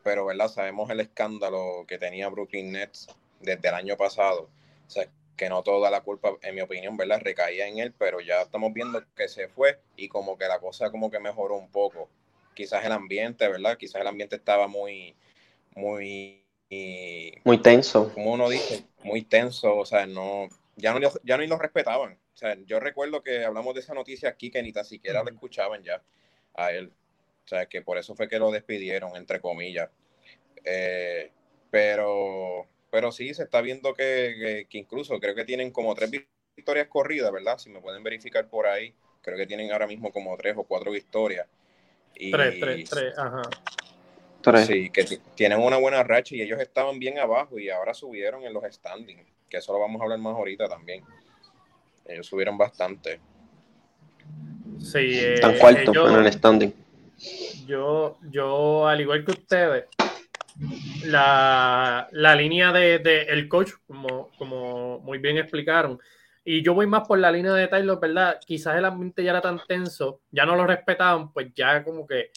[0.03, 0.47] pero ¿verdad?
[0.47, 3.07] Sabemos el escándalo que tenía Brooklyn Nets
[3.39, 4.49] desde el año pasado.
[4.87, 5.07] O sea,
[5.37, 7.21] que no toda la culpa, en mi opinión, ¿verdad?
[7.21, 10.89] Recaía en él, pero ya estamos viendo que se fue y como que la cosa
[10.89, 12.09] como que mejoró un poco.
[12.55, 13.77] Quizás el ambiente, ¿verdad?
[13.77, 15.15] Quizás el ambiente estaba muy,
[15.75, 16.43] muy...
[17.43, 18.11] Muy tenso.
[18.13, 22.13] Como uno dice, muy tenso, o sea, no, ya no, ya no los respetaban.
[22.13, 25.31] O sea, yo recuerdo que hablamos de esa noticia aquí que ni tan siquiera le
[25.31, 26.01] escuchaban ya
[26.55, 26.91] a él.
[27.45, 29.89] O sea, que por eso fue que lo despidieron, entre comillas.
[30.65, 31.31] Eh,
[31.69, 36.11] pero pero sí, se está viendo que, incluso creo que tienen como tres
[36.55, 37.57] victorias corridas, ¿verdad?
[37.57, 40.91] Si me pueden verificar por ahí, creo que tienen ahora mismo como tres o cuatro
[40.91, 41.47] victorias.
[42.15, 43.41] Y, tres, tres, tres, ajá.
[44.65, 45.03] Sí, que
[45.35, 49.25] tienen una buena racha y ellos estaban bien abajo y ahora subieron en los standings,
[49.49, 51.03] que eso lo vamos a hablar más ahorita también.
[52.05, 53.19] Ellos subieron bastante.
[54.79, 56.73] Sí, eh, Están cuartos en el standing.
[57.65, 59.85] Yo, yo, al igual que ustedes,
[61.05, 65.99] la, la línea de, de, el coach, como, como muy bien explicaron.
[66.43, 68.39] Y yo voy más por la línea de Taylor, ¿verdad?
[68.45, 72.31] Quizás el ambiente ya era tan tenso, ya no lo respetaban, pues ya como que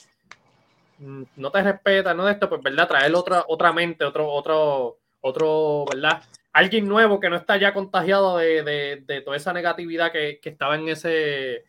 [0.99, 4.99] mm, no te respetan, no de esto, pues verdad, traer otra, otra mente, otro, otro,
[5.21, 6.23] otro, ¿verdad?
[6.53, 10.49] Alguien nuevo que no está ya contagiado de, de, de toda esa negatividad que, que
[10.49, 11.65] estaba en ese,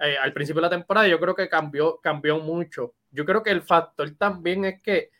[0.00, 2.94] eh, al principio de la temporada, yo creo que cambió, cambió mucho.
[3.10, 5.10] Yo creo que el factor también es que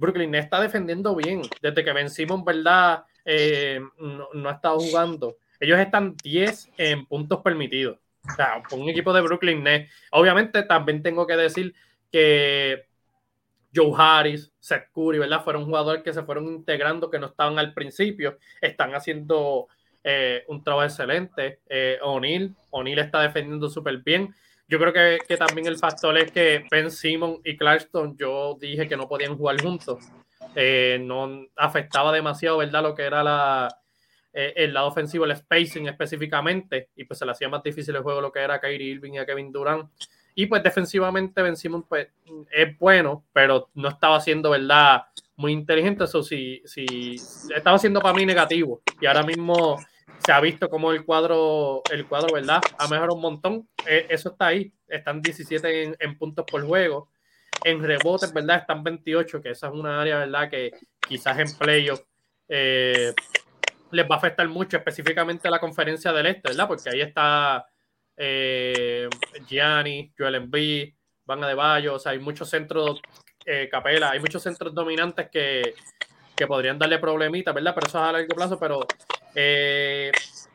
[0.00, 1.42] Brooklyn está defendiendo bien.
[1.60, 3.04] Desde que vencimos, ¿verdad?
[3.24, 5.36] Eh, no, ha estado jugando.
[5.60, 7.98] Ellos están 10 en puntos permitidos.
[8.26, 9.92] O sea, un equipo de Brooklyn Nets.
[10.10, 11.74] Obviamente, también tengo que decir
[12.10, 12.86] que
[13.74, 15.44] Joe Harris, Seth Curry, ¿verdad?
[15.44, 18.38] Fueron jugadores que se fueron integrando, que no estaban al principio.
[18.60, 19.68] Están haciendo
[20.02, 21.60] eh, un trabajo excelente.
[21.68, 24.34] Eh, O'Neill, O'Neill está defendiendo súper bien.
[24.70, 28.96] Yo creo que, también el factor es que Ben Simon y Clarkson, yo dije que
[28.96, 29.98] no podían jugar juntos.
[30.54, 32.84] Eh, no afectaba demasiado, ¿verdad?
[32.84, 33.68] Lo que era la,
[34.32, 38.02] eh, el lado ofensivo, el spacing específicamente, y pues se le hacía más difícil el
[38.02, 39.90] juego lo que era Kyrie Irving y a Kevin Durant.
[40.36, 42.06] Y pues defensivamente Ben Simon pues,
[42.52, 45.02] es bueno, pero no estaba siendo, ¿verdad?
[45.34, 46.04] Muy inteligente.
[46.04, 46.62] Eso sí,
[47.52, 48.82] estaba siendo para mí negativo.
[49.00, 49.78] Y ahora mismo
[50.24, 52.60] se ha visto como el cuadro, el cuadro, ¿verdad?
[52.78, 53.68] Ha mejorado un montón.
[53.86, 54.72] E, eso está ahí.
[54.88, 57.10] Están 17 en, puntos por juego.
[57.64, 58.58] En rebotes, ¿verdad?
[58.58, 60.50] Están 28, que esa es una área, ¿verdad?
[60.50, 60.72] Que
[61.06, 62.02] quizás en playoff
[62.48, 63.12] eh,
[63.90, 66.68] les va a afectar mucho, específicamente a la conferencia del este, ¿verdad?
[66.68, 67.66] Porque ahí está
[68.16, 69.08] eh,
[69.46, 73.00] Gianni, Joel Embiid, Van Bayo, o sea, hay muchos centros,
[73.44, 75.74] eh, Capela, hay muchos centros dominantes que,
[76.36, 77.74] que podrían darle problemitas, ¿verdad?
[77.74, 78.86] Pero eso es a largo plazo, pero
[79.34, 80.12] eh,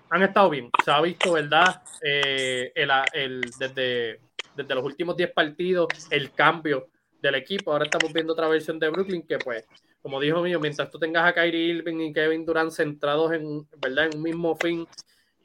[0.10, 0.70] han estado bien.
[0.84, 1.82] Se ha visto, ¿verdad?
[2.02, 4.20] Eh, el, desde,
[4.56, 6.90] desde los últimos 10 partidos, el cambio
[7.22, 7.72] del equipo.
[7.72, 9.66] Ahora estamos viendo otra versión de Brooklyn que, pues,
[10.02, 14.06] como dijo mío, mientras tú tengas a Kyrie Irving y Kevin Durant centrados en, ¿verdad?
[14.06, 14.88] en un mismo fin,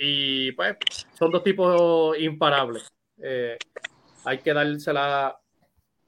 [0.03, 0.77] y pues
[1.19, 2.91] son dos tipos imparables.
[3.23, 3.59] Eh,
[4.25, 5.39] hay que dársela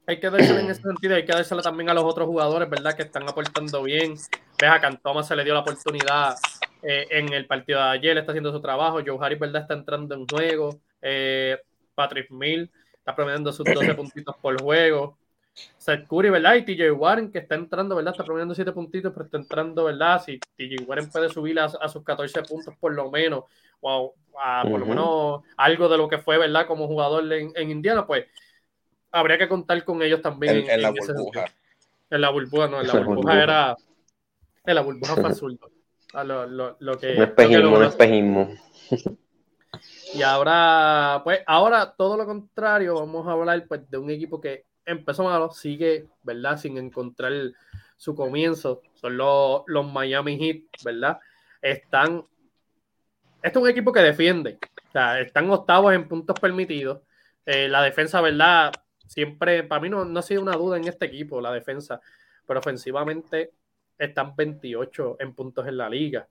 [0.07, 2.95] hay que dársela en ese sentido, hay que dársela también a los otros jugadores, ¿verdad?
[2.95, 4.15] Que están aportando bien.
[4.59, 6.35] Ves a Cantoma se le dio la oportunidad
[6.83, 8.99] eh, en el partido de ayer, está haciendo su trabajo.
[9.05, 9.61] Joe Harris, ¿verdad?
[9.63, 10.79] Está entrando en juego.
[11.01, 11.57] Eh,
[11.95, 15.17] Patrick Mill está promediando sus 12 puntitos por juego.
[15.77, 16.55] Seth Curry, ¿verdad?
[16.55, 18.13] Y TJ Warren, que está entrando, ¿verdad?
[18.13, 20.21] Está promediando 7 puntitos, pero está entrando, ¿verdad?
[20.23, 23.43] Si TJ Warren puede subir a, sus 14 puntos por lo menos,
[23.81, 26.65] o a, por lo menos algo de lo que fue, ¿verdad?
[26.65, 28.25] Como jugador en, en Indiana, pues
[29.11, 30.65] habría que contar con ellos también.
[30.67, 31.45] En, la burbuja.
[32.09, 33.75] En la burbuja, no, en la burbuja era.
[34.65, 35.35] En la burbuja fue
[36.13, 38.49] Lo, lo, lo que, un espejismo, un espejismo.
[40.13, 44.67] Y ahora, pues, ahora todo lo contrario, vamos a hablar pues de un equipo que
[44.85, 46.59] empezó malo, sigue, ¿verdad?
[46.59, 47.33] Sin encontrar
[47.97, 48.83] su comienzo.
[48.93, 51.17] Son los, los Miami Heat, ¿verdad?
[51.59, 52.23] Están.
[53.41, 54.59] Este es un equipo que defiende.
[54.89, 57.01] O sea, están octavos en puntos permitidos.
[57.47, 58.71] Eh, la defensa, ¿verdad?
[59.13, 62.01] siempre, para mí no, no ha sido una duda en este equipo, la defensa,
[62.47, 63.51] pero ofensivamente
[63.97, 66.27] están 28 en puntos en la liga.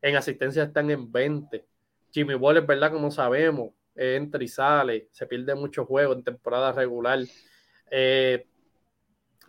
[0.00, 1.64] En asistencia están en 20.
[2.10, 2.92] Jimmy Waller, ¿verdad?
[2.92, 7.20] Como sabemos, entra y sale, se pierde muchos juegos en temporada regular.
[7.90, 8.46] Eh,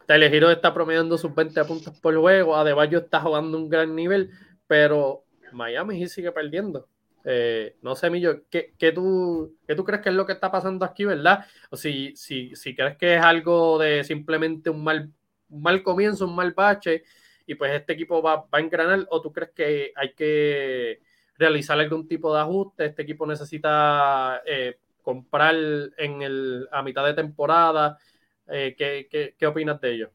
[0.05, 2.55] Telegiro está promediando sus 20 puntos por juego.
[2.55, 4.31] Adebayo está jugando un gran nivel,
[4.65, 6.87] pero Miami sigue perdiendo.
[7.23, 10.83] Eh, no sé, Millo, ¿qué, tú, ¿qué tú crees que es lo que está pasando
[10.83, 11.45] aquí, verdad?
[11.69, 15.11] O si, si, si crees que es algo de simplemente un mal,
[15.49, 17.03] mal comienzo, un mal bache,
[17.49, 20.99] y pues este equipo va, va a engranar, o tú crees que hay que
[21.35, 25.55] realizar algún tipo de ajuste, este equipo necesita eh, comprar
[25.97, 27.97] en el, a mitad de temporada,
[28.47, 30.09] eh, ¿qué, qué, qué opinas de ello?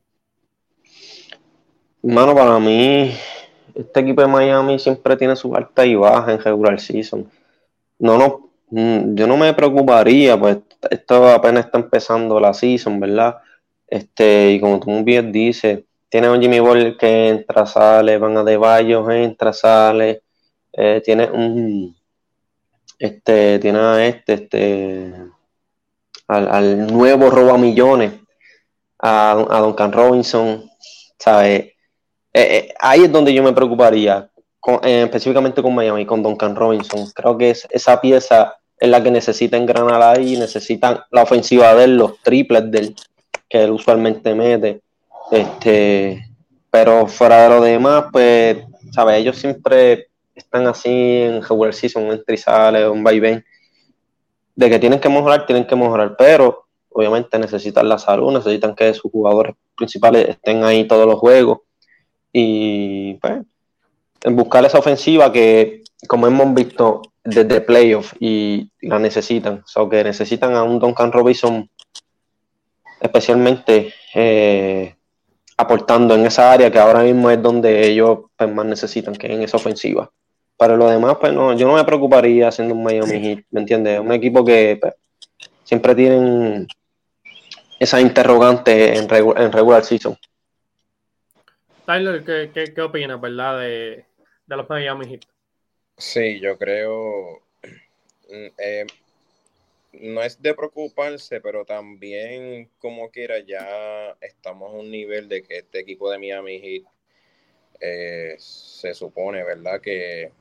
[2.02, 3.12] Mano, para mí,
[3.74, 7.28] este equipo de Miami siempre tiene su alta y baja en regular season.
[7.98, 13.38] No, no, mm, yo no me preocuparía, pues esto apenas está empezando la season, ¿verdad?
[13.88, 15.82] Este, y como tú muy bien dices,
[16.14, 20.22] tiene un Jimmy Ball que entra, sale, van a De Bayo, entra, sale,
[20.72, 21.92] eh, tiene un
[23.00, 25.12] este, tiene a este, este,
[26.28, 28.12] al, nuevo roba millones,
[29.00, 30.70] a, a Duncan Robinson,
[31.18, 31.62] ¿sabes?
[31.62, 31.72] Eh,
[32.32, 34.30] eh, ahí es donde yo me preocuparía,
[34.84, 37.10] específicamente con Miami, con Duncan Robinson.
[37.10, 41.84] Creo que es, esa pieza es la que necesita engranar ahí, necesitan la ofensiva de
[41.86, 42.94] él, los triples de
[43.48, 44.83] que él usualmente mete.
[45.34, 46.24] Este,
[46.70, 48.58] pero fuera de lo demás, pues,
[48.92, 49.18] ¿sabes?
[49.18, 53.44] Ellos siempre están así en regular season, un trisales, un vaivén,
[54.54, 58.94] de que tienen que mejorar, tienen que mejorar, pero obviamente necesitan la salud, necesitan que
[58.94, 61.58] sus jugadores principales estén ahí todos los juegos
[62.32, 63.40] y pues
[64.22, 69.62] en buscar esa ofensiva que, como hemos visto desde playoff, y la necesitan.
[69.64, 71.68] O sea, que necesitan a un Duncan Robinson
[73.00, 74.93] especialmente eh,
[75.56, 79.42] aportando en esa área que ahora mismo es donde ellos pues, más necesitan, que en
[79.42, 80.10] esa ofensiva.
[80.56, 84.00] Para lo demás, pues no, yo no me preocuparía haciendo un Miami Heat, ¿me entiendes?
[84.00, 84.94] Un equipo que pues,
[85.64, 86.66] siempre tienen
[87.78, 90.16] esa interrogante en, en regular season.
[91.86, 94.04] Tyler, ¿qué, qué, opinas, verdad, de,
[94.46, 95.22] de los Miami Heat?
[95.96, 97.42] Sí, yo creo.
[98.30, 98.86] Mm, eh,
[100.00, 105.58] no es de preocuparse, pero también, como quiera, ya estamos a un nivel de que
[105.58, 106.84] este equipo de Miami Heat
[107.80, 110.32] eh, se supone, ¿verdad?, que,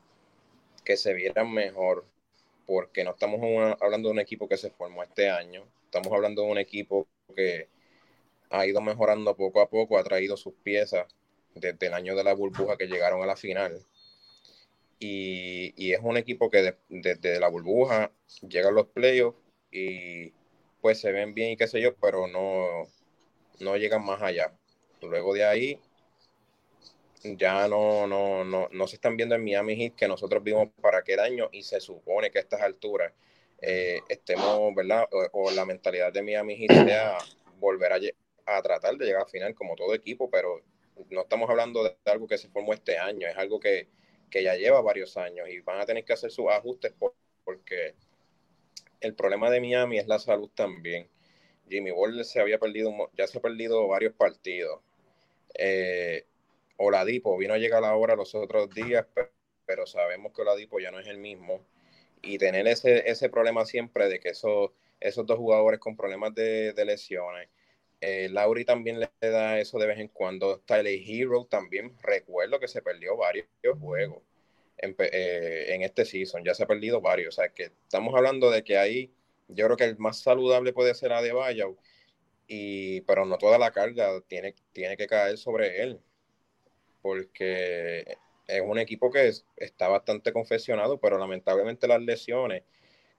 [0.84, 2.04] que se vieran mejor,
[2.66, 3.40] porque no estamos
[3.80, 7.68] hablando de un equipo que se formó este año, estamos hablando de un equipo que
[8.50, 11.06] ha ido mejorando poco a poco, ha traído sus piezas
[11.54, 13.84] desde el año de la burbuja que llegaron a la final.
[14.98, 18.10] Y, es un equipo que desde la burbuja
[18.48, 19.43] llega a los playoffs
[19.74, 20.32] y
[20.80, 22.86] pues se ven bien y qué sé yo, pero no,
[23.58, 24.52] no llegan más allá.
[25.02, 25.80] Luego de ahí
[27.24, 30.98] ya no, no, no, no se están viendo en Miami Heat que nosotros vimos para
[30.98, 33.12] aquel año y se supone que a estas alturas
[33.60, 35.08] eh, estemos, ¿verdad?
[35.32, 37.18] O, la mentalidad de Miami Heat sea
[37.58, 37.98] volver a,
[38.46, 40.60] a, tratar de llegar al final como todo equipo, pero
[41.10, 43.88] no estamos hablando de algo que se formó este año, es algo que,
[44.30, 46.94] que ya lleva varios años y van a tener que hacer sus ajustes
[47.44, 47.94] porque
[49.04, 51.08] el problema de Miami es la salud también.
[51.68, 54.80] Jimmy Butler se había perdido, ya se ha perdido varios partidos.
[55.54, 56.24] Eh,
[56.78, 59.06] Oladipo vino a llegar ahora los otros días,
[59.66, 61.60] pero, sabemos que Oladipo ya no es el mismo.
[62.22, 66.72] Y tener ese, ese problema siempre de que esos, esos dos jugadores con problemas de,
[66.86, 67.48] lesiones,
[68.00, 70.60] eh, Lauri también le da eso de vez en cuando.
[70.60, 73.46] Tyler Hero también recuerdo que se perdió varios
[73.80, 74.22] juegos
[74.78, 77.34] en, eh, en, este season, ya se ha perdido varios.
[77.38, 79.12] O sea que estamos hablando de que ahí
[79.48, 81.76] yo creo que el más saludable puede ser Adebayo,
[82.46, 86.00] y, pero no toda la carga tiene, tiene que caer sobre él
[87.04, 88.16] porque
[88.46, 92.62] es un equipo que está bastante confeccionado, pero lamentablemente las lesiones,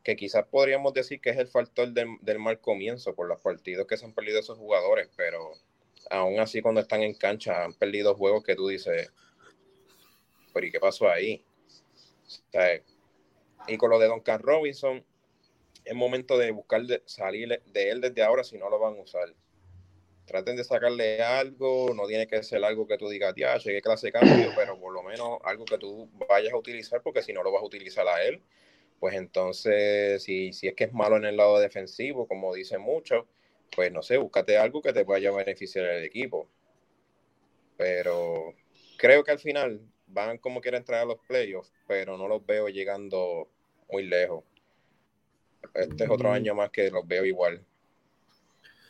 [0.02, 3.96] que quizás podríamos decir que es el factor del, mal comienzo por los partidos que
[3.96, 5.52] se han perdido esos jugadores, pero
[6.10, 9.14] aún así cuando están en cancha han perdido juegos que tú dices,
[10.56, 11.46] pero ¿y qué pasó ahí?
[13.68, 15.04] y con lo de Duncan Robinson,
[15.84, 19.36] es momento de buscar salir de él desde ahora si no lo van a usar
[20.26, 24.08] traten de sacarle algo, no tiene que ser algo que tú digas, ya, llegué clase
[24.08, 27.44] de cambio, pero por lo menos algo que tú vayas a utilizar, porque si no
[27.44, 28.42] lo vas a utilizar a él,
[29.00, 33.26] pues entonces, si, si es que es malo en el lado defensivo, como dicen muchos,
[33.76, 36.48] pues no sé, búscate algo que te vaya a beneficiar el equipo.
[37.78, 38.54] Pero
[38.98, 39.82] creo que al final
[40.16, 43.48] van como quieren entrar a los playoffs, pero no los veo llegando
[43.92, 44.44] muy lejos.
[45.74, 46.34] Este es otro mm.
[46.34, 47.62] año más que los veo igual.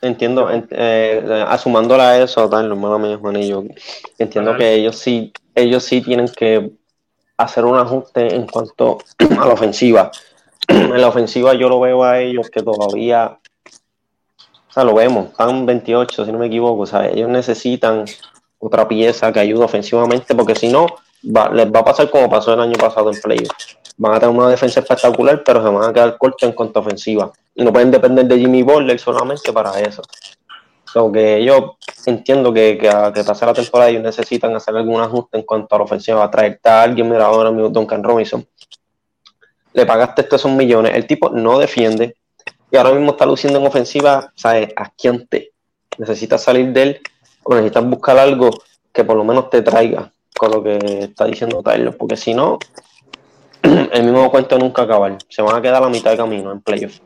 [0.02, 3.64] Entiendo, eh, asumándola a eso, tal, hermano mío, Juanillo,
[4.20, 6.72] entiendo que ellos sí, ellos sí tienen que
[7.38, 9.00] hacer un ajuste en cuanto
[9.40, 10.12] a la ofensiva.
[10.68, 13.38] En la ofensiva yo lo veo a ellos que todavía,
[14.70, 18.06] o sea, lo vemos, están 28, si no me equivoco, o sea, ellos necesitan
[18.58, 20.88] otra pieza que ayude ofensivamente, porque si no,
[21.26, 23.52] les va a pasar como pasó el año pasado en playoff.
[23.98, 26.82] Van a tener una defensa espectacular, pero se van a quedar cortos en cuanto a
[26.82, 30.02] ofensiva y no pueden depender de Jimmy Butler solamente para eso.
[30.86, 35.38] So que yo entiendo que, que, que pase la temporada ellos necesitan hacer algún ajuste
[35.38, 38.46] en cuanto a la ofensiva, traer a alguien, mira ahora mismo Duncan Robinson,
[39.74, 42.16] le pagaste estos millones, el tipo no defiende
[42.72, 44.70] y ahora mismo está luciendo en ofensiva, ¿sabes?
[44.76, 45.52] Asquiante.
[45.98, 47.02] Necesitas salir de él
[47.44, 48.52] o necesitas buscar algo
[48.92, 52.60] que por lo menos te traiga con lo que está diciendo Tyler, porque si no,
[53.64, 55.18] el mismo cuento nunca acabar.
[55.30, 57.02] Se van a quedar a la mitad de camino en playoffs.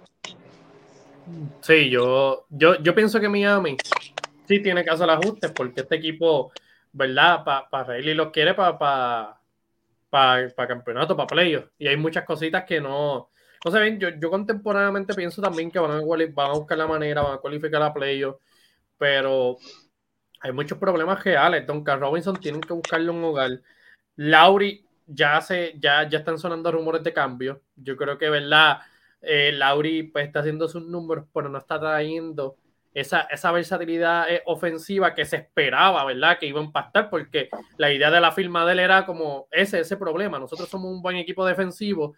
[1.61, 3.77] Sí, yo, yo, yo pienso que Miami
[4.47, 6.51] sí tiene que hacer ajustes porque este equipo,
[6.91, 7.43] ¿verdad?
[7.43, 9.39] Para pa Rayleigh los quiere para pa,
[10.09, 11.69] pa, campeonato, para playoffs.
[11.77, 13.30] Y hay muchas cositas que no,
[13.63, 13.99] no se ven.
[13.99, 17.38] Yo, yo contemporáneamente pienso también que van a, van a buscar la manera, van a
[17.38, 18.39] cualificar a playoffs,
[18.97, 19.57] pero
[20.39, 21.65] hay muchos problemas reales.
[21.65, 23.61] Duncan Robinson tienen que buscarle un hogar.
[24.15, 27.61] Lauri ya se, ya, ya están sonando rumores de cambio.
[27.75, 28.79] Yo creo que, ¿verdad?
[29.21, 32.57] Eh, Lauri pues, está haciendo sus números, pero no está trayendo
[32.93, 36.37] esa, esa versatilidad eh, ofensiva que se esperaba, ¿verdad?
[36.39, 39.81] Que iba a impactar, porque la idea de la firma de él era como ese,
[39.81, 40.39] ese problema.
[40.39, 42.15] Nosotros somos un buen equipo defensivo,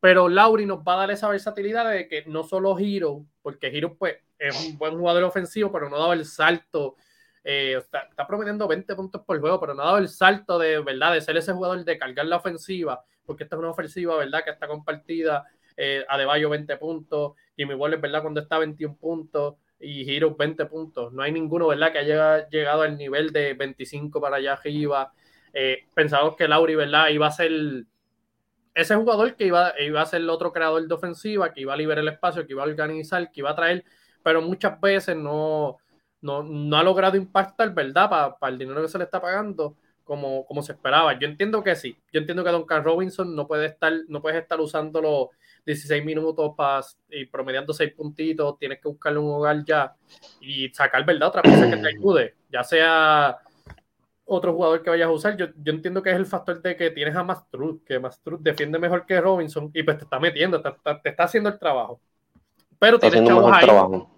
[0.00, 3.96] pero Lauri nos va a dar esa versatilidad de que no solo Hero, porque Hero
[3.96, 6.96] pues, es un buen jugador ofensivo, pero no dado el salto.
[7.42, 10.78] Eh, está, está, prometiendo 20 puntos por juego, pero no ha dado el salto de
[10.80, 14.44] verdad de ser ese jugador de cargar la ofensiva, porque esta es una ofensiva, ¿verdad?
[14.44, 18.20] Que está compartida eh, Adebayo 20 puntos, Jimmy Waller, ¿verdad?
[18.20, 21.12] Cuando está 21 puntos y Hero 20 puntos.
[21.12, 21.92] No hay ninguno, ¿verdad?
[21.92, 25.12] Que haya llegado al nivel de 25 para allá arriba.
[25.54, 27.08] Eh, pensamos que Lauri, ¿verdad?
[27.08, 27.50] Iba a ser
[28.74, 31.76] ese jugador que iba, iba a ser el otro creador de ofensiva, que iba a
[31.76, 33.84] liberar el espacio, que iba a organizar, que iba a traer,
[34.22, 35.78] pero muchas veces no,
[36.20, 38.36] no, ha logrado impactar, ¿verdad?
[38.38, 39.76] Para el dinero que se le está pagando.
[40.04, 41.16] Como, como, se esperaba.
[41.16, 41.96] Yo entiendo que sí.
[42.12, 45.30] Yo entiendo que Duncan Robinson no puede estar, no puedes estar usándolo
[45.66, 49.94] 16 minutos para, y promediando 6 puntitos, tienes que buscarle un hogar ya
[50.40, 51.28] y sacar, ¿verdad?
[51.28, 53.38] Otra pieza que te ayude, ya sea
[54.32, 55.36] otro jugador que vayas a usar.
[55.36, 58.78] Yo, yo entiendo que es el factor de que tienes a Mastruz, que Mastruz defiende
[58.78, 60.70] mejor que Robinson y pues te está metiendo, te,
[61.08, 62.00] está haciendo el trabajo.
[62.80, 63.68] Pero tienes chavos ahí.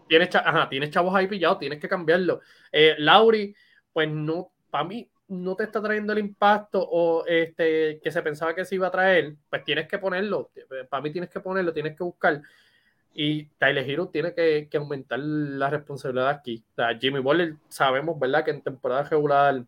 [0.08, 2.40] Tienes, ajá, tienes chavos ahí pillados, tienes que cambiarlo.
[2.70, 3.54] Eh, Lauri,
[3.92, 8.54] pues no, para mí, no te está trayendo el impacto o este que se pensaba
[8.54, 10.50] que se iba a traer, pues tienes que ponerlo.
[10.88, 12.40] Para mí tienes que ponerlo, tienes que buscar.
[13.14, 16.62] Y Tyler Hero tiene que, aumentar la responsabilidad aquí.
[16.78, 18.44] O Jimmy Butler sabemos, ¿verdad?
[18.44, 19.64] Que en temporada regular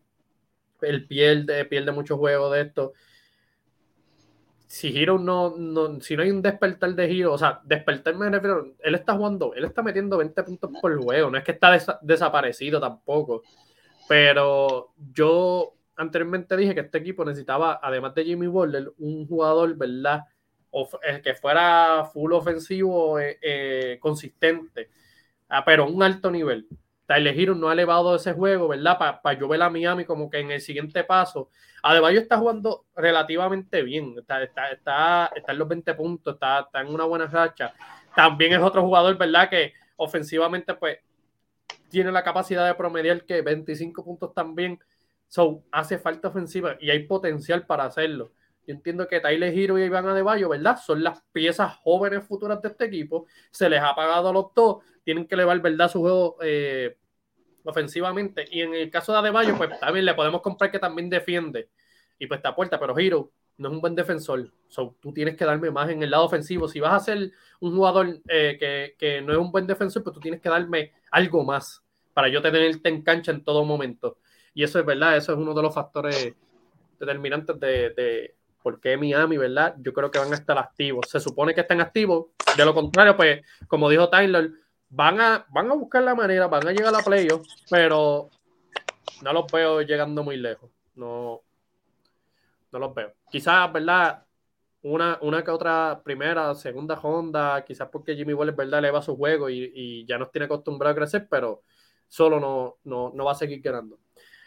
[0.81, 2.93] él pierde, pierde muchos juegos de esto.
[4.67, 8.29] Si Hero no, no, si no hay un despertar de Hero, o sea, despertar me
[8.29, 11.77] refiero, él está jugando, él está metiendo 20 puntos por juego, no es que está
[12.01, 13.43] desaparecido tampoco.
[14.07, 20.23] Pero yo anteriormente dije que este equipo necesitaba, además de Jimmy Butler, un jugador, ¿verdad?
[21.03, 24.89] Eh, que fuera full ofensivo, eh, eh, consistente,
[25.47, 26.67] ah, pero un alto nivel.
[27.05, 28.97] Tyler Hero no ha elevado ese juego, ¿verdad?
[28.97, 31.49] Para pa yo a Miami como que en el siguiente paso.
[31.83, 36.81] Adebayo está jugando relativamente bien, está, está, está, está en los 20 puntos, está, está,
[36.81, 37.73] en una buena racha.
[38.15, 39.49] También es otro jugador, ¿verdad?
[39.49, 40.97] Que ofensivamente, pues,
[41.89, 44.79] tiene la capacidad de promediar que 25 puntos también.
[45.27, 48.31] So, hace falta ofensiva y hay potencial para hacerlo.
[48.67, 50.77] Yo entiendo que Tyler Hero y Iván Adebayo, ¿verdad?
[50.77, 53.27] Son las piezas jóvenes futuras de este equipo.
[53.51, 54.83] Se les ha pagado a los dos.
[55.03, 55.89] Tienen que elevar, ¿verdad?
[55.89, 56.97] Su juego eh,
[57.63, 58.45] ofensivamente.
[58.49, 61.69] Y en el caso de Adebayo, pues también le podemos comprar que también defiende.
[62.17, 64.51] Y pues está puerta, pero Hero no es un buen defensor.
[64.67, 66.67] So, tú tienes que darme más en el lado ofensivo.
[66.67, 70.13] Si vas a ser un jugador eh, que, que, no es un buen defensor, pues
[70.13, 74.17] tú tienes que darme algo más para yo tenerte en cancha en todo momento.
[74.53, 76.33] Y eso es verdad, eso es uno de los factores
[76.99, 78.35] determinantes de,
[78.65, 79.75] por qué Miami, ¿verdad?
[79.77, 81.05] Yo creo que van a estar activos.
[81.07, 82.29] Se supone que están activos.
[82.57, 84.53] De lo contrario, pues, como dijo Tyler,
[84.89, 88.31] van a, van a buscar la manera, van a llegar a la playoff, pero
[89.21, 90.71] no los veo llegando muy lejos.
[90.95, 91.43] No,
[92.71, 93.13] no los veo.
[93.29, 94.25] Quizás, ¿verdad?
[94.81, 98.81] Una, una que otra primera, segunda ronda, quizás porque Jimmy Wallace, ¿verdad?
[98.81, 101.61] Le va su juego y, y, ya nos tiene acostumbrado a crecer, pero
[102.07, 103.99] solo no, no, no va a seguir ganando.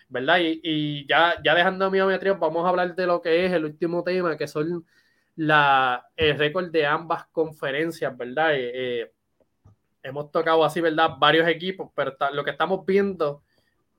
[0.09, 0.39] ¿Verdad?
[0.41, 3.65] Y, y ya, ya dejando a mi vamos a hablar de lo que es el
[3.65, 4.85] último tema, que son
[5.37, 8.55] la, el récord de ambas conferencias, ¿verdad?
[8.55, 9.13] Eh, eh,
[10.03, 11.11] hemos tocado así, ¿verdad?
[11.19, 13.43] Varios equipos, pero lo que estamos viendo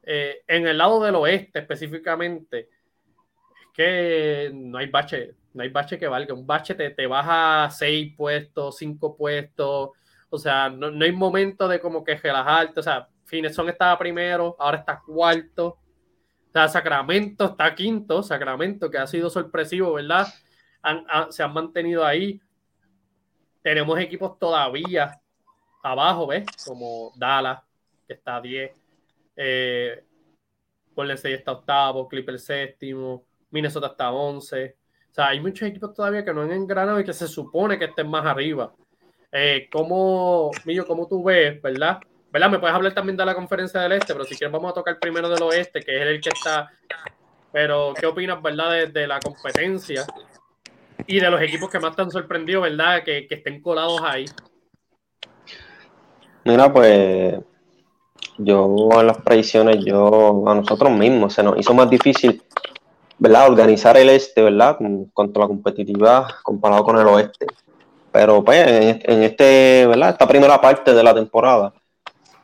[0.03, 5.99] eh, en el lado del oeste específicamente es que no hay bache, no hay bache
[5.99, 6.33] que valga.
[6.33, 9.91] Un bache te, te baja seis puestos, cinco puestos,
[10.29, 14.55] o sea, no, no hay momento de como que relajarte, o sea, Fineson estaba primero,
[14.59, 15.77] ahora está cuarto,
[16.53, 20.27] Sacramento está quinto, Sacramento que ha sido sorpresivo, ¿verdad?
[21.29, 22.41] se han mantenido ahí.
[23.61, 25.19] Tenemos equipos todavía
[25.83, 26.45] abajo, ¿ves?
[26.65, 27.61] Como Dallas,
[28.07, 28.71] que está a 10.
[29.35, 30.03] Eh,
[30.95, 34.75] Golden State está octavo, Clipper séptimo, Minnesota está 11.
[35.11, 37.85] O sea, hay muchos equipos todavía que no han engranado y que se supone que
[37.85, 38.73] estén más arriba.
[39.31, 41.99] Eh, ¿Cómo, Millo, cómo tú ves, verdad?
[42.31, 42.49] ¿Verdad?
[42.49, 44.99] Me puedes hablar también de la conferencia del este, pero si quieres vamos a tocar
[44.99, 46.69] primero del oeste, que es el que está.
[47.51, 50.05] Pero, ¿qué opinas, verdad, de, la competencia
[51.07, 54.25] y de los equipos que más te han sorprendido, verdad, que, estén colados ahí?
[56.45, 57.39] Mira, pues
[58.37, 62.41] yo en las predicciones, yo a nosotros mismos se nos hizo más difícil,
[63.17, 63.49] ¿verdad?
[63.49, 64.77] Organizar el este, ¿verdad?
[65.13, 67.47] Contra la competitividad comparado con el oeste.
[68.11, 70.11] Pero pues en, en este, ¿verdad?
[70.11, 71.73] Esta primera parte de la temporada,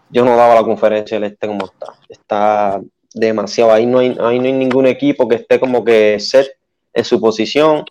[0.09, 1.93] yo no daba la conferencia del este como está.
[2.09, 2.81] Está
[3.13, 3.71] demasiado.
[3.71, 6.57] Ahí no hay, ahí no hay ningún equipo que esté como que set
[6.93, 7.85] en su posición.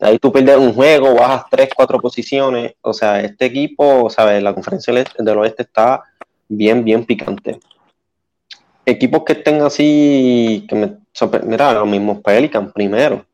[0.00, 2.74] Ahí tú pierdes un juego, bajas tres, cuatro posiciones.
[2.80, 4.42] O sea, este equipo, ¿sabes?
[4.42, 6.02] La conferencia del este, oeste está
[6.48, 7.58] bien, bien picante.
[8.86, 10.96] Equipos que estén así, que me
[11.44, 13.26] mira, los mismos Pelican primero,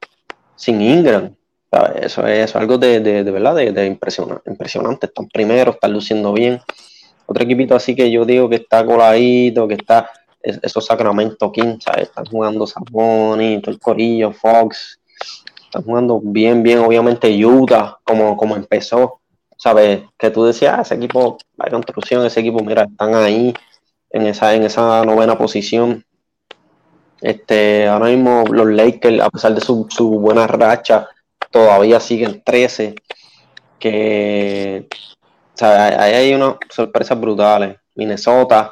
[0.56, 1.34] sin Ingram.
[2.00, 5.06] Eso es algo de, de, de verdad, de, de impresionante.
[5.06, 6.60] Están primero, están luciendo bien.
[7.26, 10.10] Otro equipito así que yo digo que está coladito, que está
[10.44, 12.08] esos Sacramento Kings, ¿sabes?
[12.08, 15.00] Están jugando Saboni, todo el Corillo, Fox.
[15.64, 19.20] Están jugando bien, bien, obviamente Utah, como, como empezó.
[19.56, 20.02] ¿Sabes?
[20.18, 23.54] Que tú decías, ah, ese equipo, la construcción, ese equipo, mira, están ahí
[24.10, 26.04] en esa, en esa novena posición.
[27.22, 31.08] Este, ahora mismo los Lakers, a pesar de su, su buena racha,
[31.50, 32.94] todavía siguen 13.
[33.78, 34.88] Que
[35.54, 37.76] o sea, ahí hay unas sorpresas brutales.
[37.94, 38.70] Minnesota,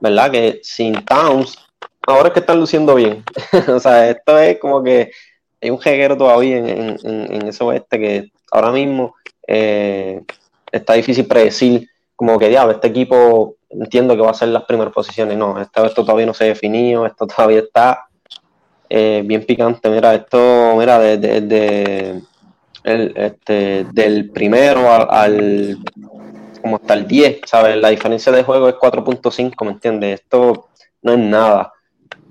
[0.00, 0.30] ¿verdad?
[0.30, 1.58] Que sin Towns,
[2.06, 3.22] ahora es que están luciendo bien.
[3.68, 5.12] o sea, esto es como que
[5.60, 9.14] hay un jeguero todavía en, en, en ese oeste que ahora mismo
[9.46, 10.22] eh,
[10.70, 14.92] está difícil predecir como que diablo, este equipo entiendo que va a ser las primeras
[14.92, 15.36] posiciones.
[15.36, 18.06] No, esto, esto todavía no se ha definido, esto todavía está
[18.88, 19.88] eh, bien picante.
[19.88, 22.22] Mira, esto, mira, desde de,
[22.84, 25.78] el, este, del primero al,
[26.62, 27.76] como hasta el 10, ¿sabes?
[27.76, 30.20] La diferencia de juego es 4.5, ¿me entiendes?
[30.20, 30.68] Esto
[31.02, 31.72] no es nada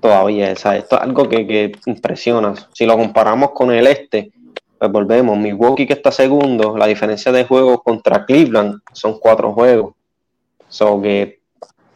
[0.00, 0.82] todavía, ¿sabes?
[0.82, 2.54] Esto es algo que, impresiona.
[2.72, 4.32] Si lo comparamos con el este,
[4.78, 5.38] pues volvemos.
[5.38, 9.94] Milwaukee que está segundo, la diferencia de juego contra Cleveland son cuatro juegos.
[10.68, 11.40] So que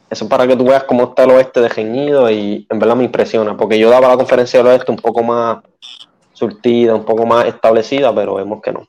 [0.09, 3.05] eso para que tú veas cómo está el oeste de Geñido y en verdad me
[3.05, 5.59] impresiona, porque yo daba la conferencia del oeste un poco más
[6.32, 8.87] surtida, un poco más establecida, pero vemos que no.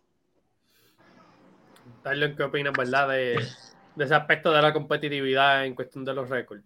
[2.08, 6.64] Darle, ¿qué opinas, verdad, de, ese aspecto de la competitividad en cuestión de los récords?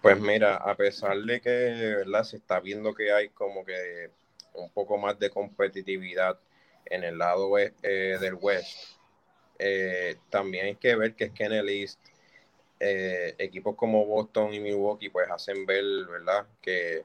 [0.00, 2.22] Pues mira, a pesar de que ¿verdad?
[2.22, 4.10] se está viendo que hay como que
[4.54, 6.38] un poco más de competitividad
[6.84, 9.00] en el lado eh, del West,
[9.58, 11.98] eh, también hay que ver que es que en el East
[12.78, 16.46] eh, equipos como Boston y Milwaukee pues hacen ver, ¿verdad?
[16.62, 17.04] Que,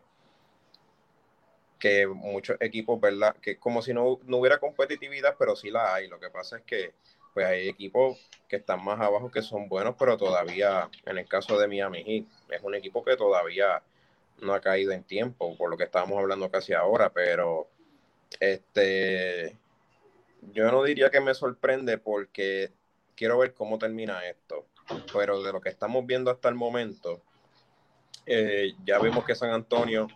[1.82, 3.36] que muchos equipos, ¿verdad?
[3.42, 6.08] Que como si no, no hubiera competitividad, pero sí la hay.
[6.08, 6.94] Lo que pasa es que
[7.34, 11.58] pues hay equipos que están más abajo que son buenos, pero todavía, en el caso
[11.58, 13.82] de Miami Heat, es un equipo que todavía
[14.42, 17.68] no ha caído en tiempo, por lo que estábamos hablando casi ahora, pero
[18.40, 19.58] este
[20.54, 22.72] yo no diría que me sorprende porque
[23.16, 24.66] quiero ver cómo termina esto,
[25.14, 27.22] pero de lo que estamos viendo hasta el momento,
[28.26, 30.08] eh, ya vimos que San Antonio,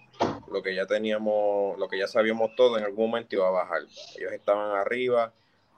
[0.51, 3.81] lo que ya teníamos, lo que ya sabíamos todo, en algún momento iba a bajar.
[4.17, 5.31] Ellos estaban arriba,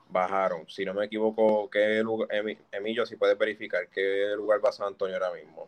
[0.10, 0.68] bajaron.
[0.70, 2.30] Si no me equivoco, ¿qué lugar,
[2.72, 5.68] Emilio, si puedes verificar qué lugar va San Antonio ahora mismo?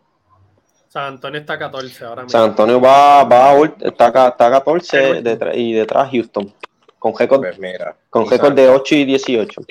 [0.88, 2.32] San Antonio está 14 ahora mismo.
[2.32, 5.22] San Antonio va, va está, está 14
[5.54, 6.54] y detrás Houston.
[6.98, 7.58] Con récord, pues
[8.10, 9.62] con récord de 8 y 18.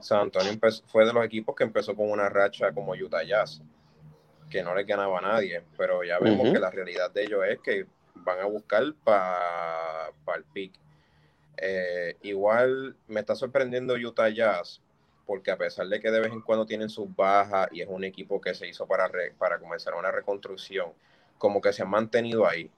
[0.00, 0.52] San Antonio
[0.86, 3.62] fue de los equipos que empezó con una racha como Utah Jazz,
[4.50, 7.60] que no le ganaba a nadie, pero ya vemos que la realidad de ellos es
[7.60, 7.86] que
[8.24, 10.78] van a buscar para el pick
[11.56, 14.82] eh, igual me está sorprendiendo Utah Jazz,
[15.26, 18.04] porque a pesar de que de vez en cuando tienen sus bajas y es un
[18.04, 20.92] equipo que se hizo para, para comenzar una reconstrucción,
[21.38, 22.70] como que se han mantenido ahí.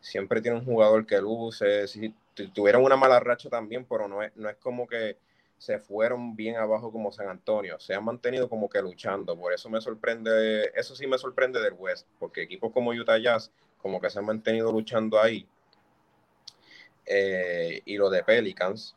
[0.00, 2.14] Siempre tiene un jugador que luce, si
[2.54, 5.16] tuvieron una mala racha también, pero no es, no es como que
[5.58, 9.70] se fueron bien abajo como San Antonio, se han mantenido como que luchando, por eso
[9.70, 13.50] me sorprende, eso sí me sorprende del West, porque equipos como Utah Jazz
[13.84, 15.46] como que se han mantenido luchando ahí
[17.04, 18.96] eh, y lo de Pelicans,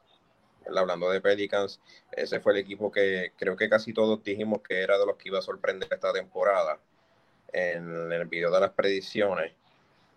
[0.66, 4.98] hablando de Pelicans, ese fue el equipo que creo que casi todos dijimos que era
[4.98, 6.80] de los que iba a sorprender esta temporada
[7.52, 9.52] en el video de las predicciones.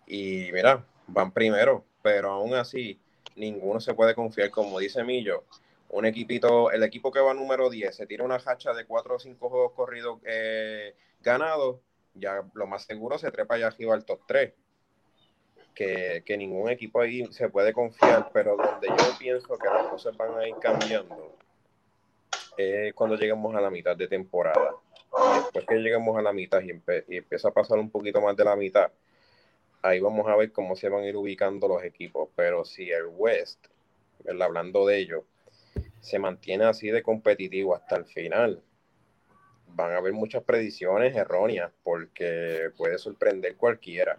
[0.07, 2.97] Y mira, van primero, pero aún así
[3.35, 5.43] ninguno se puede confiar, como dice Millo.
[5.89, 9.19] Un equipito, el equipo que va número 10 se tira una hacha de 4 o
[9.19, 11.81] 5 juegos corridos eh, ganados,
[12.13, 14.53] ya lo más seguro se trepa allá arriba al top 3
[15.73, 20.37] que, ningún equipo ahí se puede confiar, pero donde yo pienso que las cosas van
[20.37, 21.35] a ir cambiando
[22.57, 24.75] es cuando lleguemos a la mitad de temporada.
[25.45, 26.71] Después que lleguemos a la mitad y,
[27.15, 28.91] empieza a pasar un poquito más de la mitad,
[29.81, 32.29] ahí vamos a ver cómo se van a ir ubicando los equipos.
[32.35, 33.67] Pero si el West,
[34.27, 35.25] hablando de ello,
[36.01, 38.61] se mantiene así de competitivo hasta el final,
[39.73, 44.17] van a haber muchas predicciones erróneas porque puede sorprender cualquiera.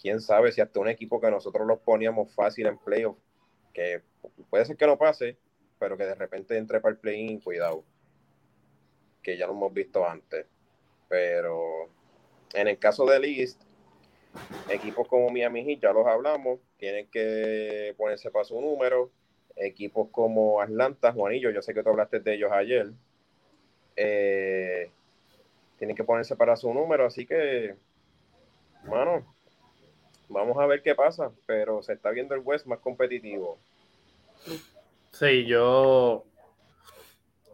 [0.00, 3.18] ¿Quién sabe si hasta un equipo que nosotros los poníamos fácil en playoff,
[3.74, 4.00] que
[4.48, 5.36] puede ser que no pase,
[5.78, 7.84] pero que de repente entre para el play-in, cuidado,
[9.22, 10.46] que ya lo hemos visto antes.
[11.08, 11.90] Pero
[12.54, 13.60] en el caso de East,
[14.70, 19.10] equipos como Miami Heat, ya los hablamos, tienen que ponerse para su número.
[19.54, 22.90] Equipos como Atlanta, Juanillo, yo sé que tú hablaste de ellos ayer,
[23.96, 24.90] eh,
[25.78, 27.74] tienen que ponerse para su número, así que,
[28.84, 29.24] bueno,
[30.28, 33.58] vamos a ver qué pasa, pero se está viendo el West más competitivo.
[35.12, 36.24] Sí, yo.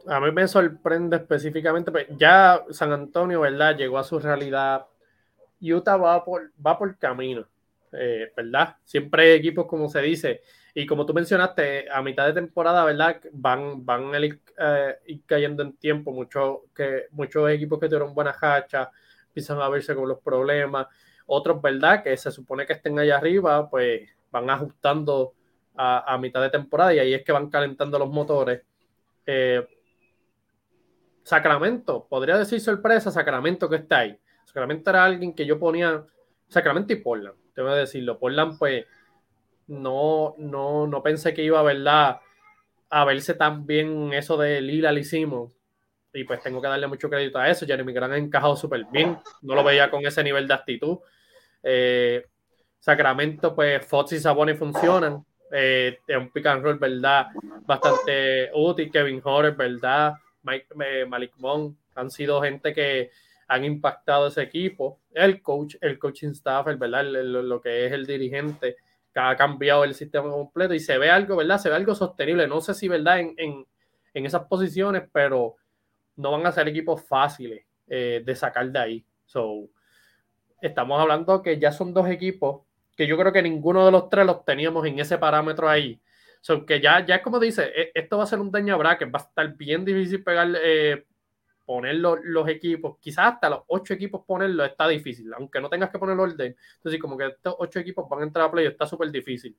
[0.07, 3.77] A mí me sorprende específicamente, pues, ya San Antonio, ¿verdad?
[3.77, 4.87] Llegó a su realidad.
[5.61, 7.47] Utah va por, va por camino,
[7.93, 8.77] eh, ¿verdad?
[8.85, 10.41] Siempre hay equipos, como se dice,
[10.79, 13.21] y como tú mencionaste, a mitad de temporada, ¿verdad?
[13.33, 16.13] Van, van a ir, eh, cayendo en tiempo.
[16.13, 18.87] Muchos, que, muchos equipos que tuvieron buenas hachas
[19.27, 20.87] empiezan a verse con los problemas.
[21.27, 22.05] Otros, ¿verdad?
[22.05, 25.35] Que se supone que estén allá arriba, pues van ajustando
[25.75, 28.63] a, mitad de temporada y ahí es que van calentando los motores.
[29.27, 29.67] Eh,
[31.25, 34.17] Sacramento, podría decir sorpresa, Sacramento que está ahí.
[34.45, 36.07] Sacramento era alguien que yo ponía,
[36.47, 38.17] Sacramento y Portland, tengo que decirlo.
[38.17, 38.87] Portland, pues,
[39.69, 42.21] no, no, no pensé que iba, ¿verdad?
[42.91, 45.55] A verse tan bien eso de Lila lo hicimos.
[46.13, 47.67] Y pues tengo que darle mucho crédito a eso.
[47.67, 49.19] Jeremy Grant ha encajado súper bien.
[49.43, 50.99] No lo veía con ese nivel de actitud.
[51.63, 52.27] Eh,
[52.81, 55.25] Sacramento, pues Fox y Saboni funcionan.
[55.53, 57.29] Eh, es un pick and roll, ¿verdad?
[57.67, 58.91] Bastante útil.
[58.91, 60.15] Kevin Horner, ¿verdad?
[60.43, 63.11] Mike, eh, Malik Monk han sido gente que
[63.49, 65.01] han impactado ese equipo.
[65.13, 67.05] El coach, el coaching staff, ¿verdad?
[67.05, 68.77] lo que es el dirigente,
[69.19, 71.59] ha cambiado el sistema completo y se ve algo, ¿verdad?
[71.59, 72.47] Se ve algo sostenible.
[72.47, 73.21] No sé si, ¿verdad?
[73.21, 73.67] En, en,
[74.15, 75.57] en esas posiciones, pero
[76.17, 79.07] no van a ser equipos fáciles eh, de sacar de ahí.
[79.25, 79.69] So,
[80.61, 82.63] estamos hablando que ya son dos equipos
[82.97, 86.01] que yo creo que ninguno de los tres los teníamos en ese parámetro ahí.
[86.41, 89.15] So, que ya, ya como dice, e, esto va a ser un daño a bracket,
[89.15, 91.07] va a estar bien difícil pegar, eh,
[91.69, 95.99] poner los, equipos, quizás hasta los ocho equipos ponerlo está difícil, aunque no tengas que
[95.99, 96.57] poner orden.
[96.77, 99.55] Entonces, como que estos ocho equipos van a entrar a play, está súper difícil.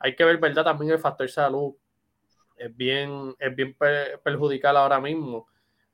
[0.00, 0.64] Hay que ver, ¿verdad?
[0.64, 1.76] También el factor salud
[2.56, 3.76] es bien, es bien
[4.24, 5.46] perjudicial ahora mismo.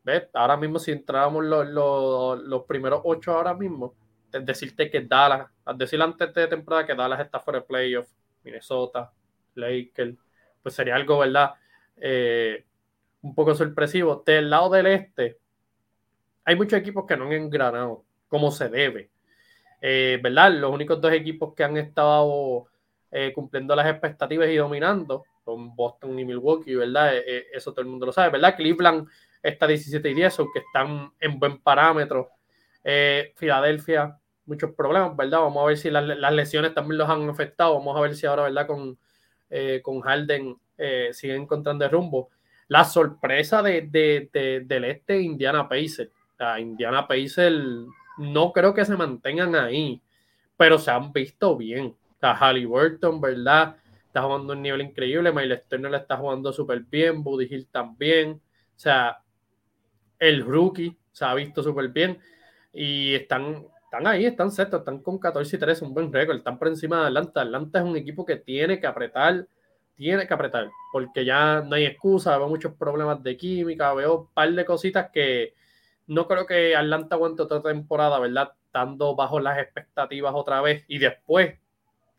[0.03, 0.29] ¿Ves?
[0.33, 3.95] Ahora mismo, si entrábamos los, los, los primeros ocho ahora mismo,
[4.31, 8.09] decirte que Dallas, al decir antes de temporada que Dallas está fuera de playoff,
[8.43, 9.13] Minnesota,
[9.57, 10.17] Lakers,
[10.63, 11.53] pues sería algo, ¿verdad?
[11.99, 12.65] Eh,
[13.25, 14.23] un poco sorpresivo.
[14.25, 15.39] Del lado del este,
[16.45, 19.11] hay muchos equipos que no han engranado como se debe.
[19.81, 20.53] Eh, ¿Verdad?
[20.53, 22.67] Los únicos dos equipos que han estado
[23.11, 27.15] eh, cumpliendo las expectativas y dominando son Boston y Milwaukee, ¿verdad?
[27.53, 28.57] eso todo el mundo lo sabe, ¿verdad?
[28.57, 29.07] Cleveland
[29.43, 32.31] está 17 y 10, aunque están en buen parámetro.
[33.37, 35.41] Filadelfia, muchos problemas, ¿verdad?
[35.41, 37.75] Vamos a ver si las, lesiones también los han afectado.
[37.75, 38.67] Vamos a ver si ahora, ¿verdad?
[38.67, 38.99] Con,
[39.83, 40.57] con Harden
[41.13, 42.31] siguen encontrando rumbo
[42.69, 43.83] la sorpresa de,
[44.67, 46.11] del este Indiana Pacers.
[46.59, 47.87] Indiana Pacers
[48.19, 50.01] no creo que se mantengan ahí,
[50.57, 51.95] pero se han visto bien.
[52.23, 53.77] O Halliburton, ¿verdad?
[54.07, 55.33] Está jugando un nivel increíble.
[55.33, 57.23] Miles Turner está jugando súper bien.
[57.23, 58.33] Buddy Hill también.
[58.33, 59.19] O sea,
[60.19, 62.19] el rookie se ha visto súper bien.
[62.73, 66.37] Y están, están ahí, están sextos, están con 14 y 13, un buen récord.
[66.37, 67.43] Están por encima de Atlanta.
[67.43, 69.47] Atlanta es un equipo que tiene que apretar
[69.95, 74.27] tiene que apretar, porque ya no hay excusa, veo muchos problemas de química, veo un
[74.33, 75.55] par de cositas que
[76.07, 78.53] no creo que Atlanta aguante otra temporada, ¿verdad?
[78.67, 81.59] Estando bajo las expectativas otra vez y después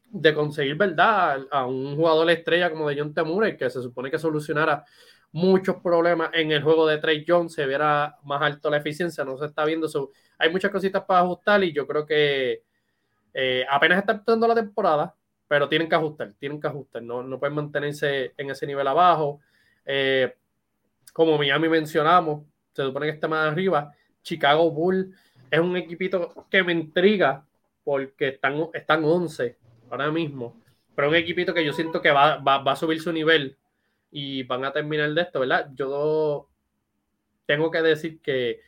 [0.10, 1.46] de conseguir, ¿verdad?
[1.52, 4.86] A un jugador estrella como de John Temure, que se supone que solucionara
[5.32, 9.38] muchos problemas en el juego de Trey Jones, se viera más alto la eficiencia, no
[9.38, 9.88] se está viendo.
[9.88, 12.64] eso hay muchas cositas para ajustar y yo creo que
[13.34, 15.14] eh, apenas está empezando la temporada,
[15.48, 19.42] pero tienen que ajustar, tienen que ajustar, no, no pueden mantenerse en ese nivel abajo.
[19.86, 20.36] Eh,
[21.14, 22.44] como Miami mencionamos,
[22.74, 23.94] se supone que está más arriba.
[24.22, 25.14] Chicago Bull
[25.52, 27.46] es un equipito que me intriga
[27.84, 29.58] porque están, están 11
[29.92, 30.60] ahora mismo,
[30.96, 33.56] pero un equipito que yo siento que va, va, va a subir su nivel
[34.12, 35.70] y van a terminar de esto, ¿verdad?
[35.76, 36.50] Yo
[37.46, 38.62] tengo que decir que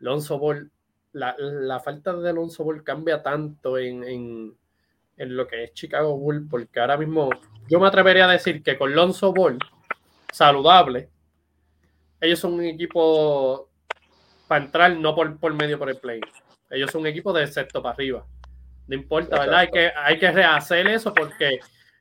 [0.00, 0.72] Lonzo Ball,
[1.12, 4.56] la, la falta de Lonzo Ball cambia tanto en en
[5.16, 7.30] lo que es Chicago Bull, porque ahora mismo
[7.68, 9.58] yo me atrevería a decir que con Lonzo Ball
[10.32, 11.08] saludable,
[12.20, 13.70] ellos son un equipo
[14.48, 16.20] para entrar no por, por medio por el play.
[16.70, 18.26] Ellos son un equipo de sexto para arriba.
[18.86, 19.60] No importa, ¿verdad?
[19.60, 21.60] Hay que, hay que rehacer eso porque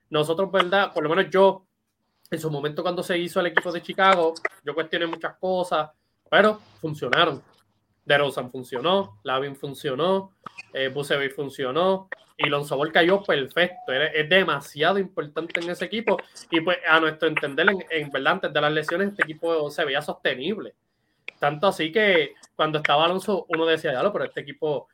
[0.10, 0.92] nosotros, ¿verdad?
[0.94, 1.66] Por lo menos yo,
[2.30, 4.34] en su momento cuando se hizo el equipo de Chicago,
[4.64, 5.90] yo cuestioné muchas cosas,
[6.30, 7.42] pero funcionaron.
[8.06, 10.32] DeRozan funcionó, Lavin funcionó,
[10.74, 10.94] eh,
[11.36, 13.94] funcionó y Lonzo Ball cayó perfecto.
[13.94, 16.18] Es, demasiado importante en ese equipo
[16.50, 20.02] y pues a nuestro entender, en, verdad, antes de las lesiones, este equipo se veía
[20.02, 20.76] sostenible.
[21.40, 24.88] Tanto así que cuando estaba Alonso, uno decía, ya lo, pero este equipo,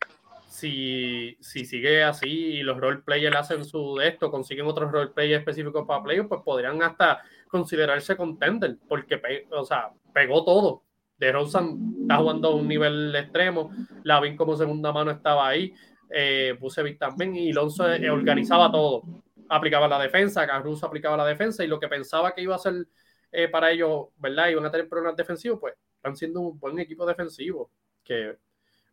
[0.48, 5.12] si, si sigue así y los role players hacen su de esto, consiguen otros role
[5.12, 10.84] players específicos para playoffs, pues podrían hasta considerarse contender, porque o sea, pegó todo
[11.20, 13.72] de Rosen está jugando a un nivel extremo,
[14.04, 15.74] Lavin como segunda mano estaba ahí,
[16.10, 16.58] eh,
[16.98, 19.04] también, y Lonzo eh, organizaba todo,
[19.50, 22.88] aplicaba la defensa, Caruso aplicaba la defensa, y lo que pensaba que iba a ser
[23.32, 24.48] eh, para ellos, ¿verdad?
[24.48, 27.70] Iban a tener problemas defensivos, pues están siendo un buen equipo defensivo,
[28.04, 28.38] que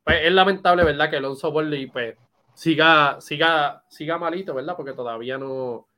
[0.05, 1.09] pues, es lamentable, ¿verdad?
[1.09, 2.17] Que Alonso Borley, pues,
[2.55, 4.75] siga, siga, siga malito, ¿verdad?
[4.77, 5.89] Porque todavía no,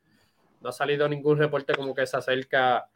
[0.60, 2.88] no ha salido ningún reporte como que se acerca.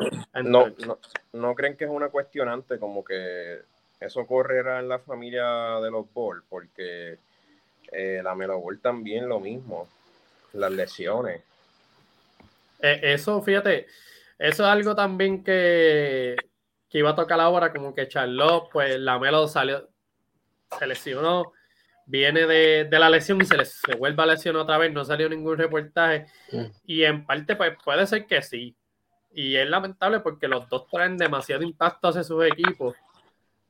[0.42, 0.98] no, no,
[1.32, 3.60] no, creen que es una cuestionante como que
[4.00, 7.18] eso correrá en la familia de los Ball, porque
[7.92, 9.88] eh, la Melo Ball también lo mismo,
[10.54, 11.42] las lesiones.
[12.80, 13.86] Eh, eso, fíjate,
[14.38, 16.34] eso es algo también que,
[16.88, 19.88] que iba a tocar ahora, como que Charlotte, pues la Melo salió,
[20.78, 21.52] se lesionó
[22.07, 25.28] viene de, la lesión y se, le, se vuelve a lesionar otra vez, no salió
[25.28, 26.26] ningún reportaje.
[26.50, 26.64] Mm.
[26.86, 28.76] Y en parte, pues puede ser que sí.
[29.34, 32.94] Y es lamentable porque los dos traen demasiado impacto hacia sus equipos.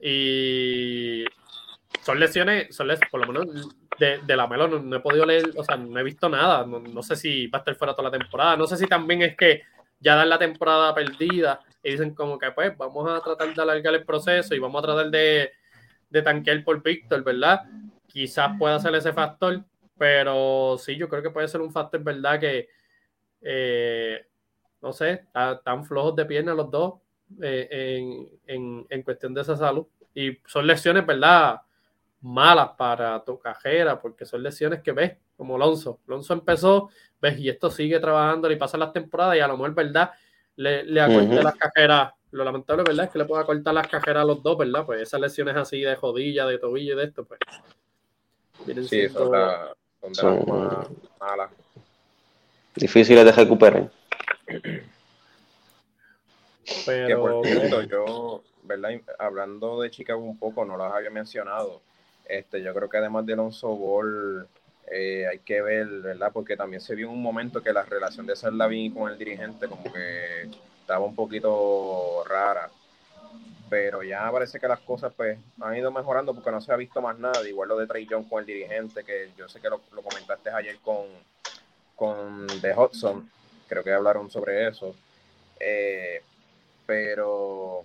[0.01, 1.25] Y
[2.03, 3.69] son lesiones, son lesiones, por lo menos
[3.99, 6.67] de, la Melo no, he podido leer, o sea, no he visto nada.
[6.67, 8.57] No, sé si va a estar fuera toda la temporada.
[8.57, 9.63] No sé si también es que
[10.01, 13.95] ya dan la temporada perdida y dicen como que pues vamos a tratar de alargar
[13.95, 15.53] el proceso y vamos a tratar de,
[16.11, 17.63] de tanquear por Víctor, ¿verdad?
[18.13, 19.65] Quizás pueda ser ese factor,
[19.97, 22.39] pero sí, yo creo que puede ser un factor, ¿verdad?
[22.39, 22.69] Que,
[23.41, 24.27] eh,
[24.83, 26.95] no sé, están flojos de pierna los dos
[27.41, 29.87] eh, en, cuestión de esa salud.
[30.15, 31.63] Y son lesiones, ¿verdad?
[32.21, 35.99] malas para tu cajera, porque son lesiones que ves, como Alonso.
[36.07, 36.91] Alonso empezó,
[37.21, 40.13] ves, y esto sigue trabajando y pasan las temporadas y a lo mejor, ¿verdad?
[40.55, 42.13] Le, le acorté las cajeras.
[42.31, 43.07] Lo lamentable, ¿verdad?
[43.07, 44.87] Es que le pueda cortar las cajeras a los dos, ¿verdad?
[44.87, 47.41] Pues esas lesiones así de jodilla, de tobillo y de esto, pues.
[48.89, 49.33] Sí, son,
[50.13, 50.89] son, más
[51.21, 51.51] malas.
[52.75, 53.91] Difíciles de recuperar.
[56.87, 57.07] Pero...
[57.07, 58.93] Que por cierto, yo, ¿verdad?
[59.19, 61.81] Hablando de Chicago un poco, no las había mencionado
[62.33, 64.47] este, yo creo que además de Alonso Ball,
[64.91, 66.31] eh, hay que ver, ¿verdad?
[66.33, 69.69] Porque también se vio en un momento que la relación de Sarlavín con el dirigente
[69.69, 70.49] como que
[70.81, 72.71] estaba un poquito rara.
[73.73, 77.01] Pero ya parece que las cosas pues han ido mejorando porque no se ha visto
[77.01, 77.49] más nada.
[77.49, 80.77] Igual lo de Trey John con el dirigente, que yo sé que lo, comentaste ayer
[80.85, 81.07] con,
[81.97, 83.31] con The Hudson.
[83.67, 84.95] Creo que hablaron sobre eso.
[85.59, 86.23] Eh,
[86.85, 87.83] pero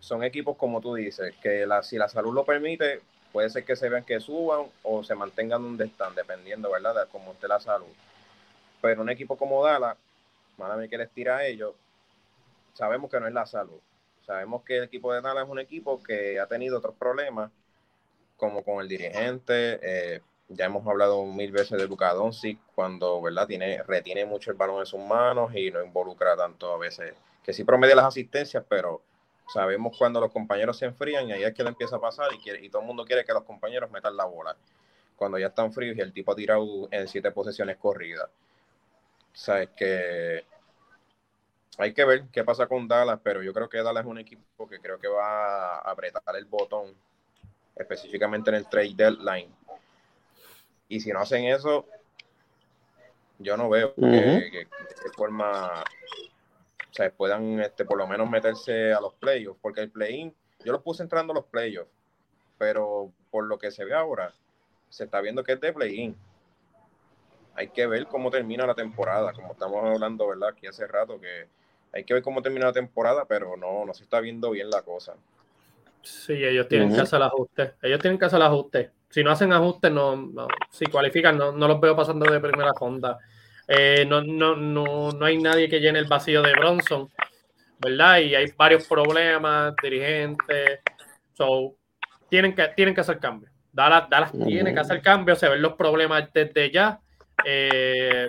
[0.00, 3.00] son equipos como tú dices, que si la salud lo permite,
[3.32, 7.10] puede ser que se vean que suban o se mantengan donde están, dependiendo, ¿verdad?, de
[7.10, 7.94] cómo esté la salud.
[8.82, 9.96] Pero un equipo como Dallas,
[10.58, 11.72] mí que les tira a ellos,
[12.74, 13.80] sabemos que no es la salud.
[14.26, 17.50] Sabemos que el equipo de Dallas es un equipo que ha tenido otros problemas,
[18.36, 19.78] como con el dirigente.
[19.82, 24.56] Eh, ya hemos hablado mil veces de Luka Doncic cuando, ¿verdad?, tiene, retiene mucho el
[24.56, 28.64] balón en sus manos y no involucra tanto a veces, que sí promedia las asistencias,
[28.68, 29.02] pero
[29.52, 32.64] Sabemos cuando los compañeros se enfrían y ahí es que le empieza a pasar y,
[32.64, 34.56] y todo el mundo quiere que los compañeros metan la bola.
[35.16, 38.28] Cuando ya están fríos y el tipo ha tirado en siete posesiones corridas.
[39.32, 40.44] Sabes que
[41.78, 44.68] hay que ver qué pasa con Dallas, pero yo creo que Dallas es un equipo
[44.68, 46.94] que creo que va a apretar el botón,
[47.76, 49.54] específicamente en el trade deadline.
[50.88, 51.86] Y si no hacen eso,
[53.38, 55.82] yo no veo que, de forma
[56.92, 60.72] o sea, puedan este, por lo menos meterse a los playoffs, porque el play-in, yo
[60.72, 61.90] lo puse entrando a los playoffs,
[62.58, 64.34] pero por lo que se ve ahora,
[64.90, 66.14] se está viendo que es de play-in.
[67.54, 70.50] Hay que ver cómo termina la temporada, como estamos hablando, ¿verdad?
[70.50, 71.48] Aquí hace rato que
[71.92, 74.82] hay que ver cómo termina la temporada, pero no, no se está viendo bien la
[74.82, 75.14] cosa.
[76.02, 77.74] Sí, ellos tienen que hacer ajuste.
[77.82, 78.90] Ellos tienen que hacer ajuste.
[79.08, 80.32] Si no hacen ajustes, no,
[80.70, 83.18] si cualifican, no, no los veo pasando de primera ronda.
[83.68, 87.08] Eh, no, no, no, no hay nadie que llene el vacío de Bronson,
[87.78, 88.18] ¿verdad?
[88.18, 90.80] Y hay varios problemas, dirigentes.
[91.34, 91.76] So,
[92.28, 93.52] tienen que, tienen que hacer cambios.
[93.70, 97.00] Dallas, Dallas tiene que hacer cambios, se ven los problemas desde ya.
[97.44, 98.28] Eh,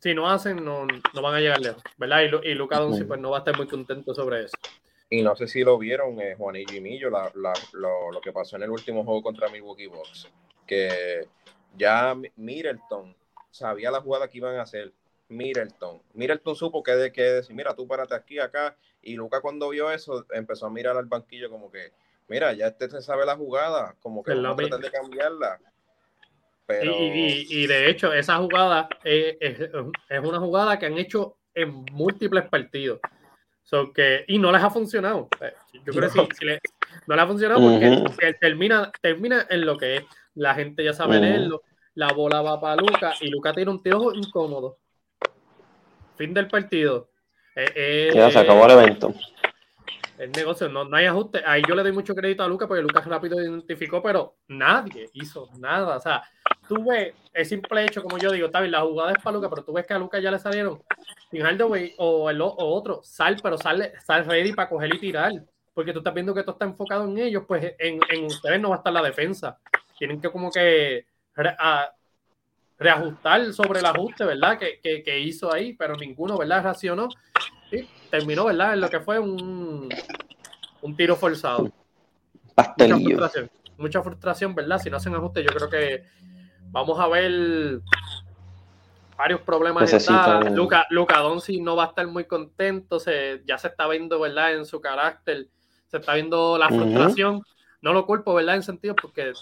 [0.00, 2.22] si no hacen, no, no, van a llegar lejos, ¿verdad?
[2.22, 4.56] Y, y Luca Doncic pues no va a estar muy contento sobre eso.
[5.10, 8.32] Y no sé si lo vieron, eh, Juan y Jimillo, la, la, lo, lo, que
[8.32, 10.28] pasó en el último juego contra Milwaukee Bucks,
[10.66, 11.26] que
[11.76, 13.16] ya Middleton
[13.50, 14.92] sabía la jugada que iban a hacer.
[15.28, 16.02] Middleton.
[16.14, 18.76] Middleton supo que de que decir, mira, tú párate aquí, acá.
[19.02, 21.92] Y Luca cuando vio eso, empezó a mirar al banquillo como que,
[22.28, 25.60] mira, ya este se sabe la jugada, como que a tratar de cambiarla.
[26.78, 26.94] Pero...
[26.98, 29.70] Y, de hecho, esa jugada es,
[30.22, 33.00] una jugada que han hecho en múltiples partidos.
[33.94, 35.28] que, y no les ha funcionado.
[35.84, 36.60] Yo creo que
[37.06, 40.04] no les ha funcionado porque termina, termina en lo que es.
[40.34, 41.62] La gente ya sabe leerlo
[41.94, 44.78] la bola va para Luca y Luca tiene un tiro incómodo.
[46.16, 47.10] Fin del partido.
[47.54, 49.12] Eh, eh, ya se acabó el evento.
[50.18, 51.42] El negocio, no, no hay ajuste.
[51.46, 55.48] Ahí yo le doy mucho crédito a Luca porque Lucas rápido identificó, pero nadie hizo
[55.58, 55.96] nada.
[55.96, 56.22] O sea,
[56.70, 59.50] tú ves el simple hecho, como yo digo, está bien, la jugada es para Luca,
[59.50, 60.80] pero tú ves que a Luca ya le salieron
[61.28, 65.32] sin Hardaway o, el, o otro, sal, pero sale, sal ready para coger y tirar.
[65.74, 68.68] Porque tú estás viendo que todo está enfocado en ellos, pues en, en ustedes no
[68.68, 69.58] va a estar la defensa.
[69.98, 71.06] Tienen que como que
[71.36, 71.90] a
[72.78, 74.56] reajustar sobre el ajuste, ¿verdad?
[74.56, 76.62] Que, que, hizo ahí, pero ninguno, ¿verdad?
[76.62, 77.08] Racionó
[77.72, 78.74] y terminó, ¿verdad?
[78.74, 79.88] En lo que fue un,
[80.82, 81.72] un tiro forzado.
[82.76, 84.78] Mucha frustración, mucha frustración, ¿verdad?
[84.78, 86.20] Si no hacen ajuste, yo creo que
[86.70, 87.80] vamos a ver
[89.16, 89.92] varios problemas.
[90.52, 94.54] Luca, Luca Donsi no va a estar muy contento, se, ya se está viendo, ¿verdad?
[94.54, 95.48] En su carácter,
[95.88, 97.42] se está viendo la frustración
[97.82, 98.56] no lo culpo, ¿verdad?
[98.56, 99.32] En sentido, porque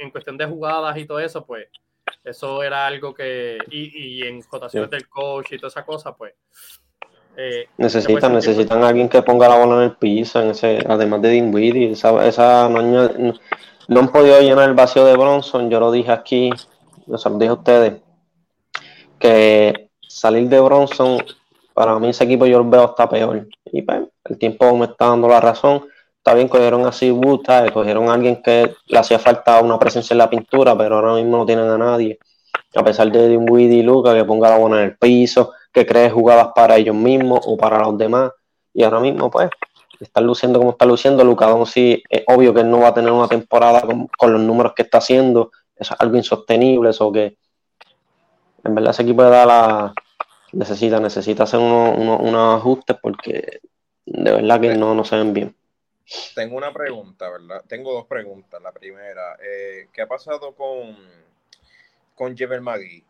[0.00, 1.68] en, cuestión de jugadas y todo eso, pues
[2.24, 6.34] eso era algo que, y, y en cotaciones del coach y toda esa cosa, pues.
[7.36, 11.20] Eh, necesitan, necesitan a alguien que ponga la bola en el piso, en ese, además
[11.20, 13.34] de Dinwiddie, esa, esa no, no,
[13.88, 16.50] han podido llenar el vacío de Bronson, yo lo dije aquí,
[17.06, 18.02] yo se lo dije a ustedes,
[19.18, 21.18] que salir de Bronson,
[21.74, 25.08] para mí ese equipo yo lo veo hasta peor, y pues, el tiempo me está
[25.08, 29.60] dando la razón, está bien, cogieron así Buta, cogieron a alguien que le hacía falta
[29.60, 32.18] una presencia en la pintura, pero ahora mismo no tienen a nadie.
[32.74, 36.08] A pesar de Dinwiddie y Luca, que ponga la bola en el piso, que cree
[36.08, 38.30] jugadas para ellos mismos o para los demás.
[38.72, 39.50] Y ahora mismo, pues,
[40.04, 43.28] está luciendo como está luciendo, Luka sí es obvio que no va a tener una
[43.28, 47.36] temporada con, los números que está haciendo, eso es algo insostenible, eso que
[48.64, 49.92] en verdad ese equipo de la
[50.52, 53.60] necesita, necesita hacer unos ajustes porque
[54.06, 55.56] de verdad que no, no se ven bien.
[56.34, 57.62] Tengo una pregunta, ¿verdad?
[57.66, 58.60] Tengo dos preguntas.
[58.62, 60.96] La primera, eh, ¿qué ha pasado con,
[62.14, 63.02] con Jever Magui?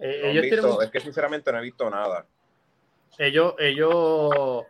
[0.00, 0.50] Eh,
[0.82, 2.26] es que sinceramente no he visto nada.
[3.18, 4.64] Ellos, ellos,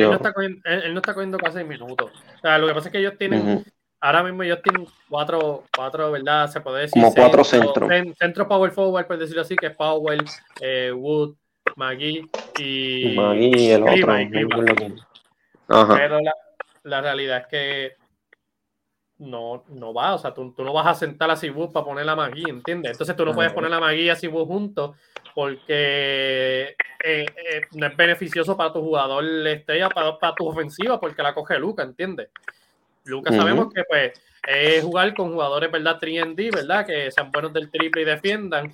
[0.00, 2.12] él no, está cogiendo, él, no está cogiendo casi minutos.
[2.36, 3.64] O sea, lo que pasa es que ellos tienen,
[4.00, 6.48] ahora mismo ellos tienen cuatro, cuatro, ¿verdad?
[6.48, 7.02] Se puede decir.
[7.02, 7.88] Como cuatro centros.
[8.18, 10.24] Centro power forward, por decirlo así, que es Powell,
[10.60, 11.34] eh, Wood,
[11.76, 13.14] Magui y.
[13.16, 14.06] Magui y el otro.
[15.66, 16.32] Pero la,
[16.82, 18.03] la, realidad es que
[19.18, 22.04] no, no va, o sea, tú, tú no vas a sentar a Cibu para poner
[22.04, 22.92] la Magui, ¿entiendes?
[22.92, 24.96] Entonces tú no puedes poner la Magui y a Cibu juntos
[25.34, 31.22] porque eh, eh, no es beneficioso para tu jugador estrella, para, para tu ofensiva, porque
[31.22, 32.28] la coge Luca, ¿entiendes?
[33.04, 34.12] Luca sabemos que pues
[34.46, 35.98] es jugar con jugadores, ¿verdad?
[36.00, 36.86] 3D, ¿verdad?
[36.86, 38.72] Que sean buenos del triple y defiendan,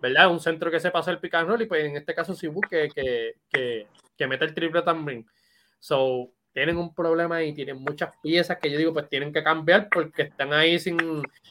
[0.00, 0.30] ¿verdad?
[0.30, 2.60] Un centro que se pasa el pick and roll y pues en este caso Cibu
[2.60, 5.26] que, que, que, que mete el triple también.
[5.78, 9.88] So, tienen un problema y tienen muchas piezas que yo digo, pues tienen que cambiar
[9.90, 10.96] porque están ahí sin,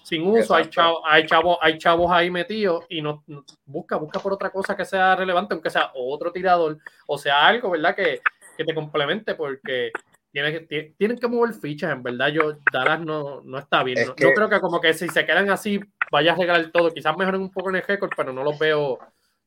[0.02, 0.56] sin uso.
[0.56, 3.22] Hay chavos, hay, chavos, hay chavos ahí metidos y no,
[3.66, 7.72] busca, busca por otra cosa que sea relevante, aunque sea otro tirador o sea algo,
[7.72, 7.96] ¿verdad?
[7.96, 8.22] Que,
[8.58, 9.92] que te complemente porque
[10.32, 11.92] tienen que, tienen que mover fichas.
[11.92, 14.08] En verdad, yo, Dallas no, no está bien.
[14.08, 15.82] No, creo que como que si se quedan así,
[16.12, 16.92] vaya a regalar todo.
[16.92, 19.00] Quizás mejoren un poco en el récord, pero no los veo.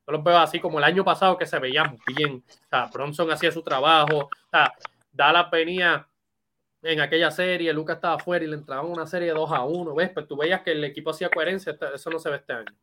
[0.05, 2.43] No los veo así como el año pasado que se veían bien.
[2.47, 4.19] O sea, Bronson hacía su trabajo.
[4.19, 4.71] O sea,
[5.17, 6.07] Dallas venía
[6.83, 10.09] en aquella serie, Lucas estaba afuera y le entraba una serie 2 a 1, ¿ves?
[10.09, 12.73] Pero pues tú veías que el equipo hacía coherencia, eso no se ve este año.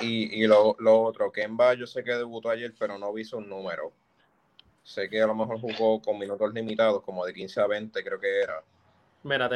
[0.00, 3.48] Y, y lo, lo, otro, Kemba yo sé que debutó ayer, pero no vi un
[3.48, 3.92] número.
[4.82, 8.18] Sé que a lo mejor jugó con minutos limitados, como de 15 a 20 creo
[8.18, 8.62] que era.
[9.22, 9.48] Mira,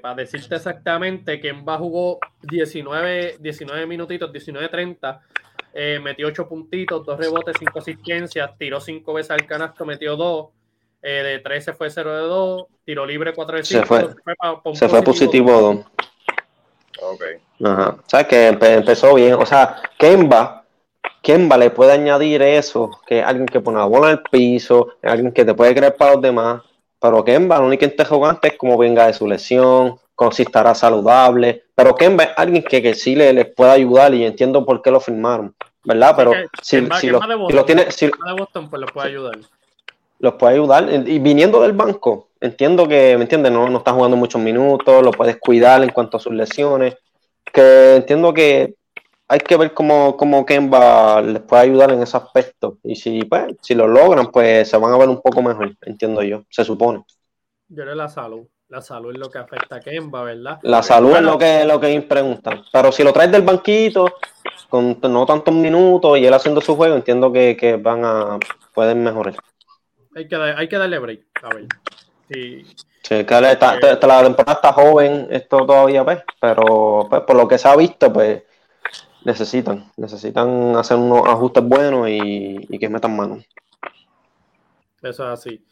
[0.00, 5.20] para decirte exactamente, Kemba jugó 19, 19 minutitos, 19-30
[5.74, 10.48] eh, metió 8 puntitos, 2 rebotes, 5 asistencias, tiró 5 veces al canasto, metió 2.
[11.04, 13.80] Eh, de 13 fue 0 de 2, tiro libre 4 de 5.
[13.80, 15.76] Se fue, se fue positivo 2.
[17.02, 17.22] Ok.
[17.64, 17.96] Ajá.
[17.98, 19.34] O sea, que empezó bien.
[19.34, 20.64] O sea, Kemba,
[21.20, 24.94] Kemba le puede añadir eso, que es alguien que pone la bola en el piso,
[25.02, 26.62] alguien que te puede creer para los demás.
[27.00, 31.64] Pero Kemba, lo único interrogante es cómo venga de su lesión, con si estará saludable.
[31.74, 34.90] Pero Kemba es alguien que, que sí le, les puede ayudar y entiendo por qué
[34.90, 35.54] lo firmaron,
[35.84, 36.14] ¿verdad?
[36.16, 37.90] Pero si, lo, tiene.
[37.90, 39.38] Si, Boston, pues lo puede ayudar.
[40.18, 40.88] Los puede ayudar.
[41.08, 43.50] Y viniendo del banco, entiendo que, ¿me entiendes?
[43.50, 46.96] No, no está jugando muchos minutos, lo puedes cuidar en cuanto a sus lesiones.
[47.52, 48.76] Que entiendo que
[49.26, 52.78] hay que ver cómo, cómo Kemba les puede ayudar en ese aspecto.
[52.84, 56.22] Y si, pues, si lo logran, pues se van a ver un poco mejor, entiendo
[56.22, 57.04] yo, se supone.
[57.68, 60.58] Yo le la salud la salud es lo que afecta a Kemba, ¿verdad?
[60.62, 62.64] La salud es lo que, lo que preguntan.
[62.72, 64.14] Pero si lo traes del banquito,
[64.70, 68.38] con no tantos minutos y él haciendo su juego, entiendo que, van a
[68.72, 69.34] pueden mejorar.
[70.16, 71.66] Hay que, hay que darle break, a ver.
[72.30, 72.64] Sí.
[73.02, 77.76] que la temporada está joven, esto todavía, pues, pero pues, por lo que se ha
[77.76, 78.42] visto, pues
[79.22, 83.44] necesitan, necesitan hacer unos ajustes buenos y, y que metan mano.
[85.02, 85.62] Eso es así.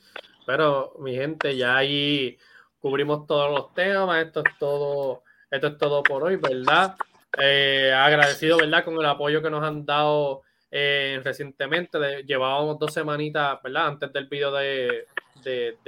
[0.44, 2.36] Pero, mi gente, ya ahí
[2.80, 6.96] cubrimos todos los temas, esto es todo, esto es todo por hoy, ¿verdad?
[7.38, 8.84] Eh, agradecido, ¿verdad?
[8.84, 11.98] Con el apoyo que nos han dado eh, recientemente.
[12.24, 13.88] llevábamos dos semanitas, ¿verdad?
[13.88, 15.06] Antes del video de,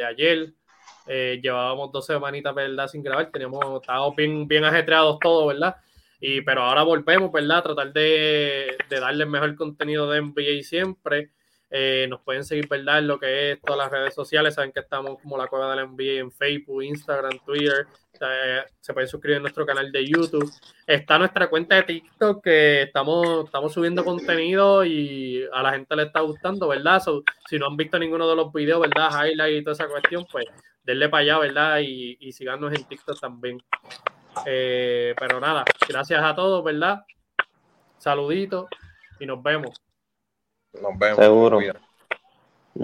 [0.06, 0.52] ayer.
[1.06, 2.86] Eh, llevábamos dos semanitas, ¿verdad?
[2.86, 3.30] Sin grabar.
[3.30, 5.76] Teníamos, estábamos bien, bien ajetreados todos, ¿verdad?
[6.20, 7.58] Y, pero ahora volvemos, ¿verdad?
[7.58, 11.30] A tratar de, de darle el mejor contenido de NBA siempre.
[11.74, 12.98] Eh, nos pueden seguir, ¿verdad?
[12.98, 14.54] En lo que es todas las redes sociales.
[14.54, 17.86] Saben que estamos como la Cueva del NBA en Facebook, Instagram, Twitter.
[18.80, 20.52] se pueden suscribir a nuestro canal de YouTube.
[20.86, 26.02] Está nuestra cuenta de TikTok que estamos, estamos subiendo contenido y a la gente le
[26.02, 27.02] está gustando, ¿verdad?
[27.48, 29.08] si no han visto ninguno de los videos, ¿verdad?
[29.10, 30.44] Highlight y toda esa cuestión, pues
[30.84, 31.78] denle para allá, ¿verdad?
[31.80, 33.62] Y, y síganos en TikTok también.
[34.44, 37.02] Eh, pero nada, gracias a todos, ¿verdad?
[37.96, 38.66] Saluditos
[39.18, 39.80] y nos vemos.
[40.80, 41.18] Nos vemos.
[41.18, 41.60] Seguro.